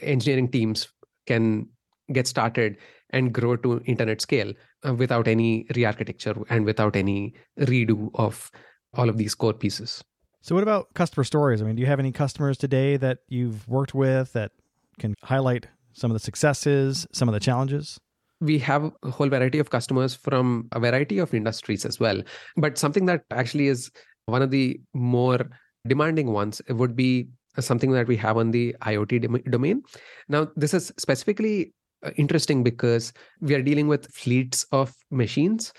engineering 0.00 0.50
teams 0.50 0.88
can 1.26 1.68
get 2.12 2.26
started 2.26 2.76
and 3.10 3.32
grow 3.32 3.56
to 3.56 3.80
internet 3.84 4.20
scale 4.20 4.52
uh, 4.86 4.94
without 4.94 5.28
any 5.28 5.66
re-architecture 5.76 6.34
and 6.50 6.64
without 6.64 6.96
any 6.96 7.34
redo 7.60 8.10
of 8.14 8.50
all 8.94 9.08
of 9.08 9.16
these 9.16 9.34
core 9.34 9.54
pieces 9.54 10.02
so, 10.42 10.54
what 10.54 10.62
about 10.62 10.92
customer 10.94 11.24
stories? 11.24 11.62
I 11.62 11.64
mean, 11.64 11.76
do 11.76 11.80
you 11.80 11.86
have 11.86 12.00
any 12.00 12.12
customers 12.12 12.58
today 12.58 12.96
that 12.98 13.18
you've 13.28 13.66
worked 13.68 13.94
with 13.94 14.32
that 14.34 14.52
can 14.98 15.14
highlight 15.22 15.68
some 15.94 16.10
of 16.10 16.14
the 16.14 16.20
successes, 16.20 17.06
some 17.12 17.28
of 17.28 17.32
the 17.32 17.40
challenges? 17.40 17.98
we 18.42 18.58
have 18.58 18.92
a 19.04 19.10
whole 19.10 19.28
variety 19.28 19.60
of 19.60 19.70
customers 19.70 20.14
from 20.14 20.68
a 20.72 20.80
variety 20.80 21.18
of 21.18 21.32
industries 21.32 21.84
as 21.84 22.00
well. 22.00 22.20
But 22.56 22.76
something 22.76 23.06
that 23.06 23.22
actually 23.30 23.68
is 23.68 23.90
one 24.26 24.42
of 24.42 24.50
the 24.50 24.80
more 24.94 25.48
demanding 25.86 26.32
ones 26.32 26.60
would 26.68 26.96
be 26.96 27.28
something 27.58 27.92
that 27.92 28.08
we 28.08 28.16
have 28.16 28.36
on 28.36 28.50
the 28.50 28.74
IoT 28.82 29.50
domain. 29.50 29.82
Now, 30.28 30.48
this 30.56 30.74
is 30.74 30.92
specifically 30.98 31.72
uh, 32.02 32.10
interesting 32.16 32.64
because 32.64 33.12
we 33.40 33.54
are 33.54 33.62
dealing 33.62 33.86
with 33.86 34.12
fleets 34.12 34.66
of 34.72 34.92
machines. 35.10 35.72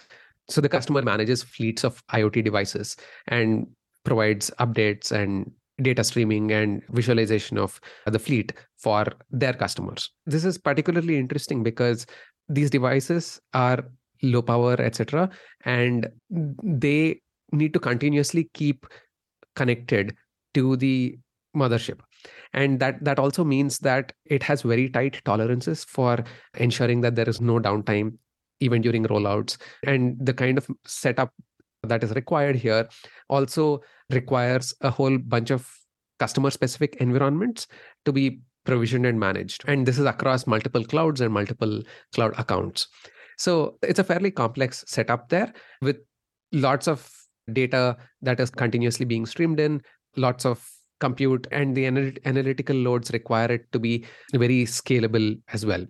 So 0.50 0.62
the 0.62 0.70
customer 0.70 1.02
manages 1.02 1.44
fleets 1.44 1.84
of 1.84 2.06
IoT 2.08 2.46
devices. 2.46 2.96
And 3.28 3.68
provides 4.04 4.52
updates 4.60 5.12
and 5.12 5.52
data 5.82 6.04
streaming 6.04 6.52
and 6.52 6.84
visualization 6.90 7.58
of 7.58 7.80
the 8.06 8.20
fleet 8.20 8.54
for 8.78 9.06
their 9.32 9.54
customers. 9.54 10.12
This 10.26 10.46
is 10.46 10.58
particularly 10.58 11.18
interesting 11.18 11.64
because 11.64 12.06
these 12.48 12.70
devices 12.70 13.42
are 13.54 13.84
low 14.22 14.42
power, 14.42 14.80
etc., 14.80 15.30
and 15.66 16.08
they 16.30 17.22
need 17.52 17.74
to 17.74 17.80
continuously 17.80 18.50
keep 18.54 18.86
connected 19.56 20.16
to 20.54 20.76
the 20.78 21.18
mothership 21.56 22.00
and 22.54 22.80
that 22.80 23.04
that 23.04 23.20
also 23.20 23.44
means 23.44 23.80
that 23.80 24.14
it 24.26 24.44
has 24.44 24.62
very 24.62 24.90
tight 24.90 25.22
tolerances 25.26 25.84
for 25.84 26.24
ensuring 26.58 27.02
that 27.02 27.16
there 27.16 27.30
is 27.30 27.42
no 27.42 27.60
downtime 27.60 28.18
even 28.60 28.82
during 28.82 29.04
rollouts 29.06 29.58
and 29.86 30.16
the 30.26 30.34
kind 30.34 30.58
of 30.58 30.68
setup 30.86 31.34
that 31.84 32.04
is 32.04 32.12
required 32.12 32.56
here 32.56 32.88
also 33.30 33.82
requires 34.10 34.74
a 34.82 34.90
whole 34.90 35.18
bunch 35.18 35.52
of 35.52 35.70
customer 36.20 36.50
specific 36.50 36.96
environments 36.98 37.68
to 38.06 38.12
be 38.12 38.40
provisioned 38.66 39.06
and 39.06 39.20
managed 39.20 39.64
and 39.68 39.86
this 39.86 40.00
is 40.00 40.06
across 40.06 40.48
multiple 40.48 40.86
clouds 40.86 41.20
and 41.20 41.34
multiple 41.34 41.82
cloud 42.14 42.34
accounts 42.38 42.88
so 43.38 43.78
it's 43.82 44.00
a 44.00 44.04
fairly 44.04 44.32
complex 44.32 44.84
setup 44.88 45.28
there 45.30 45.52
with 45.82 45.98
lots 46.54 46.88
of 46.88 47.10
data 47.52 47.98
that 48.22 48.40
is 48.40 48.50
continuously 48.50 49.06
being 49.06 49.26
streamed 49.26 49.60
in 49.60 49.82
lots 50.16 50.46
of 50.46 50.66
compute 51.02 51.46
and 51.52 51.76
the 51.76 51.86
analytical 52.24 52.76
loads 52.76 53.12
require 53.12 53.52
it 53.52 53.70
to 53.74 53.80
be 53.80 54.06
very 54.34 54.64
scalable 54.64 55.38
as 55.52 55.66
well 55.66 55.86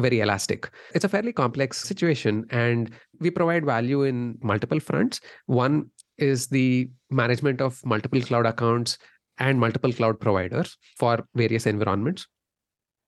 very 0.00 0.20
elastic. 0.20 0.70
It's 0.94 1.04
a 1.04 1.08
fairly 1.08 1.32
complex 1.32 1.80
situation, 1.80 2.46
and 2.50 2.90
we 3.20 3.30
provide 3.30 3.64
value 3.64 4.02
in 4.02 4.38
multiple 4.42 4.80
fronts. 4.80 5.20
One 5.46 5.90
is 6.18 6.46
the 6.48 6.90
management 7.10 7.60
of 7.60 7.84
multiple 7.84 8.20
cloud 8.20 8.46
accounts 8.46 8.98
and 9.38 9.58
multiple 9.58 9.92
cloud 9.92 10.20
providers 10.20 10.76
for 10.96 11.26
various 11.34 11.66
environments. 11.66 12.26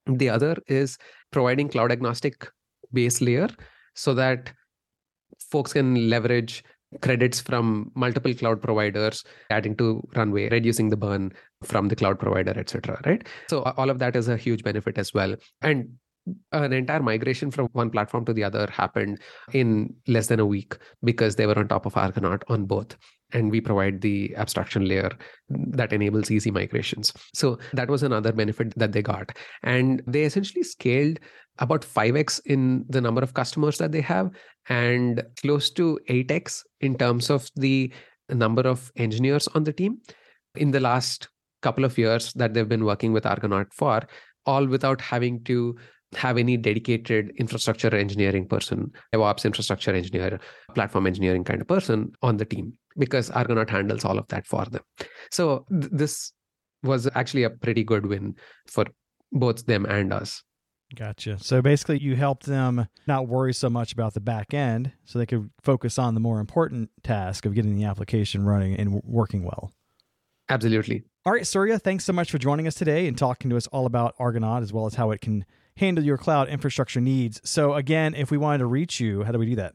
The 0.05 0.29
other 0.29 0.57
is 0.67 0.97
providing 1.31 1.69
cloud 1.69 1.91
agnostic 1.91 2.49
base 2.93 3.21
layer 3.21 3.49
so 3.95 4.13
that 4.13 4.51
folks 5.39 5.73
can 5.73 6.09
leverage 6.09 6.63
credits 7.01 7.41
from 7.41 7.91
multiple 7.95 8.33
cloud 8.33 8.61
providers 8.61 9.23
adding 9.49 9.75
to 9.75 10.01
runway 10.15 10.47
reducing 10.49 10.89
the 10.89 10.95
burn 10.95 11.33
from 11.63 11.89
the 11.89 11.95
cloud 11.95 12.17
provider 12.17 12.57
etc 12.57 12.99
right 13.05 13.27
so 13.49 13.61
all 13.75 13.89
of 13.89 13.99
that 13.99 14.15
is 14.15 14.29
a 14.29 14.37
huge 14.37 14.63
benefit 14.63 14.97
as 14.97 15.13
well 15.13 15.35
and 15.61 15.89
an 16.51 16.73
entire 16.73 17.01
migration 17.01 17.51
from 17.51 17.67
one 17.73 17.89
platform 17.89 18.25
to 18.25 18.33
the 18.33 18.43
other 18.43 18.67
happened 18.71 19.19
in 19.53 19.93
less 20.07 20.27
than 20.27 20.39
a 20.39 20.45
week 20.45 20.77
because 21.03 21.35
they 21.35 21.45
were 21.45 21.57
on 21.57 21.67
top 21.67 21.85
of 21.85 21.97
Argonaut 21.97 22.43
on 22.47 22.65
both. 22.65 22.95
And 23.33 23.51
we 23.51 23.59
provide 23.59 24.01
the 24.01 24.33
abstraction 24.37 24.85
layer 24.85 25.11
that 25.49 25.91
enables 25.91 26.31
easy 26.31 26.49
migrations. 26.49 27.11
So 27.33 27.59
that 27.73 27.89
was 27.89 28.03
another 28.03 28.31
benefit 28.31 28.73
that 28.77 28.93
they 28.93 29.01
got. 29.01 29.37
And 29.63 30.01
they 30.07 30.23
essentially 30.23 30.63
scaled 30.63 31.19
about 31.59 31.81
5x 31.81 32.41
in 32.45 32.85
the 32.87 33.01
number 33.01 33.21
of 33.21 33.33
customers 33.33 33.77
that 33.79 33.91
they 33.91 34.01
have 34.01 34.31
and 34.69 35.23
close 35.41 35.69
to 35.71 35.99
8x 36.09 36.63
in 36.81 36.97
terms 36.97 37.29
of 37.29 37.49
the 37.55 37.91
number 38.29 38.61
of 38.61 38.91
engineers 38.95 39.47
on 39.49 39.63
the 39.63 39.73
team 39.73 39.99
in 40.55 40.71
the 40.71 40.79
last 40.79 41.29
couple 41.61 41.85
of 41.85 41.97
years 41.97 42.33
that 42.33 42.53
they've 42.53 42.69
been 42.69 42.85
working 42.85 43.13
with 43.13 43.25
Argonaut 43.25 43.73
for, 43.73 44.01
all 44.45 44.65
without 44.65 45.01
having 45.01 45.43
to 45.45 45.75
have 46.15 46.37
any 46.37 46.57
dedicated 46.57 47.31
infrastructure 47.37 47.93
engineering 47.93 48.47
person, 48.47 48.91
DevOps 49.13 49.45
infrastructure 49.45 49.93
engineer, 49.93 50.39
platform 50.73 51.07
engineering 51.07 51.43
kind 51.43 51.61
of 51.61 51.67
person 51.67 52.11
on 52.21 52.37
the 52.37 52.45
team 52.45 52.73
because 52.97 53.29
Argonaut 53.31 53.69
handles 53.69 54.05
all 54.05 54.17
of 54.17 54.27
that 54.29 54.47
for 54.47 54.65
them. 54.65 54.81
So 55.31 55.65
th- 55.69 55.91
this 55.91 56.31
was 56.83 57.09
actually 57.15 57.43
a 57.43 57.49
pretty 57.49 57.83
good 57.83 58.05
win 58.05 58.35
for 58.67 58.85
both 59.31 59.65
them 59.65 59.85
and 59.85 60.13
us. 60.13 60.43
Gotcha. 60.95 61.37
So 61.39 61.61
basically, 61.61 61.99
you 61.99 62.15
helped 62.15 62.45
them 62.45 62.87
not 63.07 63.27
worry 63.27 63.53
so 63.53 63.69
much 63.69 63.91
about 63.91 64.13
the 64.13 64.21
back 64.21 64.53
end 64.53 64.93
so 65.03 65.19
they 65.19 65.25
could 65.25 65.49
focus 65.61 65.99
on 65.99 66.13
the 66.13 66.21
more 66.21 66.39
important 66.39 66.89
task 67.03 67.45
of 67.45 67.53
getting 67.53 67.75
the 67.75 67.83
application 67.83 68.45
running 68.45 68.75
and 68.75 69.01
working 69.03 69.43
well. 69.43 69.73
Absolutely. 70.47 71.03
All 71.25 71.33
right, 71.33 71.45
Surya, 71.45 71.77
thanks 71.77 72.05
so 72.05 72.13
much 72.13 72.31
for 72.31 72.37
joining 72.37 72.67
us 72.67 72.75
today 72.75 73.05
and 73.05 73.17
talking 73.17 73.49
to 73.49 73.57
us 73.57 73.67
all 73.67 73.85
about 73.85 74.15
Argonaut 74.17 74.63
as 74.63 74.71
well 74.71 74.85
as 74.85 74.95
how 74.95 75.11
it 75.11 75.19
can 75.19 75.43
handle 75.77 76.03
your 76.03 76.17
cloud 76.17 76.49
infrastructure 76.49 77.01
needs. 77.01 77.39
So, 77.43 77.73
again, 77.73 78.13
if 78.15 78.29
we 78.31 78.37
wanted 78.37 78.59
to 78.59 78.65
reach 78.65 78.99
you, 78.99 79.23
how 79.23 79.31
do 79.31 79.39
we 79.39 79.45
do 79.45 79.55
that? 79.55 79.73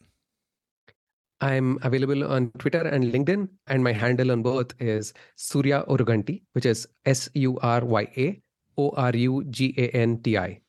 I'm 1.41 1.79
available 1.83 2.25
on 2.31 2.53
Twitter 2.59 2.83
and 2.87 3.13
LinkedIn, 3.13 3.49
and 3.67 3.83
my 3.83 3.93
handle 3.93 4.31
on 4.31 4.43
both 4.43 4.81
is 4.81 5.13
Surya 5.35 5.85
Oruganti, 5.89 6.43
which 6.53 6.67
is 6.67 6.87
S 7.05 7.29
U 7.35 7.59
R 7.61 7.85
Y 7.85 8.09
A 8.17 8.41
O 8.79 8.91
R 8.91 9.11
U 9.17 9.45
G 9.51 9.75
A 9.77 9.89
N 9.89 10.23
T 10.23 10.39
I. 10.39 10.61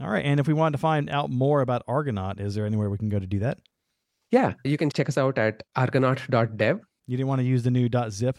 All 0.00 0.08
right. 0.08 0.24
And 0.24 0.40
if 0.40 0.46
we 0.46 0.54
wanted 0.54 0.72
to 0.72 0.78
find 0.78 1.10
out 1.10 1.30
more 1.30 1.60
about 1.60 1.82
Argonaut, 1.86 2.40
is 2.40 2.54
there 2.54 2.66
anywhere 2.66 2.90
we 2.90 2.98
can 2.98 3.08
go 3.08 3.18
to 3.18 3.26
do 3.26 3.38
that? 3.40 3.58
Yeah, 4.30 4.54
you 4.64 4.76
can 4.76 4.90
check 4.90 5.08
us 5.08 5.16
out 5.16 5.38
at 5.38 5.62
argonaut.dev. 5.76 6.80
You 7.06 7.16
didn't 7.16 7.28
want 7.28 7.40
to 7.40 7.46
use 7.46 7.62
the 7.62 7.70
new 7.70 7.88
.zip 8.10 8.36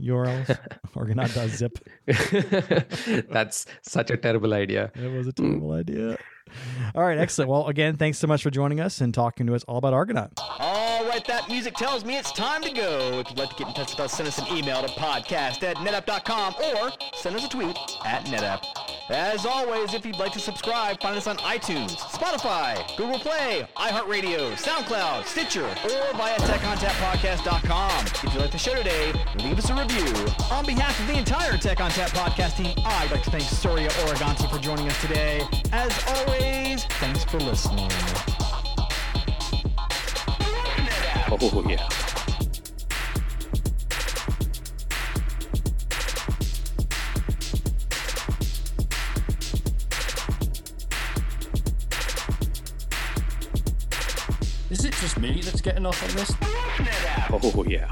URLs? 0.00 0.58
Argonaut.zip. 0.94 1.78
That's 3.30 3.66
such 3.82 4.10
a 4.10 4.16
terrible 4.16 4.54
idea. 4.54 4.90
It 4.94 5.12
was 5.12 5.26
a 5.26 5.32
terrible 5.32 5.70
mm. 5.70 5.80
idea. 5.80 6.18
All 6.94 7.02
right, 7.02 7.18
excellent. 7.18 7.50
Well, 7.50 7.66
again, 7.68 7.96
thanks 7.96 8.18
so 8.18 8.26
much 8.26 8.42
for 8.42 8.50
joining 8.50 8.80
us 8.80 9.00
and 9.00 9.12
talking 9.12 9.46
to 9.46 9.54
us 9.54 9.64
all 9.64 9.78
about 9.78 9.92
Argonaut. 9.92 10.32
All 10.38 11.04
right, 11.06 11.24
that 11.26 11.48
music 11.48 11.74
tells 11.74 12.04
me 12.04 12.18
it's 12.18 12.32
time 12.32 12.62
to 12.62 12.70
go. 12.70 13.20
If 13.20 13.30
you'd 13.30 13.38
like 13.38 13.50
to 13.50 13.56
get 13.56 13.68
in 13.68 13.74
touch 13.74 13.90
with 13.92 14.00
us, 14.00 14.12
send 14.12 14.28
us 14.28 14.38
an 14.38 14.46
email 14.56 14.82
to 14.82 14.88
podcast 14.88 15.62
at 15.62 15.76
netapp.com 15.76 16.54
or 16.54 16.92
send 17.14 17.36
us 17.36 17.44
a 17.44 17.48
tweet 17.48 17.76
at 18.04 18.24
netapp. 18.26 18.83
As 19.10 19.44
always, 19.44 19.92
if 19.92 20.06
you'd 20.06 20.18
like 20.18 20.32
to 20.32 20.40
subscribe, 20.40 20.98
find 20.98 21.16
us 21.16 21.26
on 21.26 21.36
iTunes, 21.38 21.96
Spotify, 21.96 22.74
Google 22.96 23.18
Play, 23.18 23.68
iHeartRadio, 23.76 24.52
SoundCloud, 24.54 25.26
Stitcher, 25.26 25.66
or 25.66 26.16
via 26.16 26.38
TechOnTapPodcast.com. 26.38 28.06
If 28.06 28.34
you 28.34 28.40
like 28.40 28.50
the 28.50 28.56
show 28.56 28.74
today, 28.74 29.12
leave 29.36 29.58
us 29.58 29.68
a 29.68 29.74
review. 29.74 30.10
On 30.50 30.64
behalf 30.64 30.98
of 30.98 31.06
the 31.06 31.18
entire 31.18 31.58
Tech 31.58 31.82
on 31.82 31.90
Tap 31.90 32.10
podcast 32.10 32.56
team, 32.56 32.74
I'd 32.78 33.10
like 33.10 33.22
to 33.24 33.30
thank 33.30 33.44
Surya 33.44 33.90
Oruganti 33.90 34.50
for 34.50 34.58
joining 34.58 34.88
us 34.88 34.98
today. 35.02 35.42
As 35.70 35.92
always, 36.08 36.84
thanks 36.84 37.24
for 37.24 37.38
listening. 37.40 37.90
Oh, 41.30 41.64
yeah. 41.68 42.13
Me 55.24 55.40
that's 55.40 55.60
getting 55.60 55.86
off 55.86 56.02
on 56.02 56.16
this? 56.16 56.32
Oh, 57.30 57.64
yeah. 57.66 57.88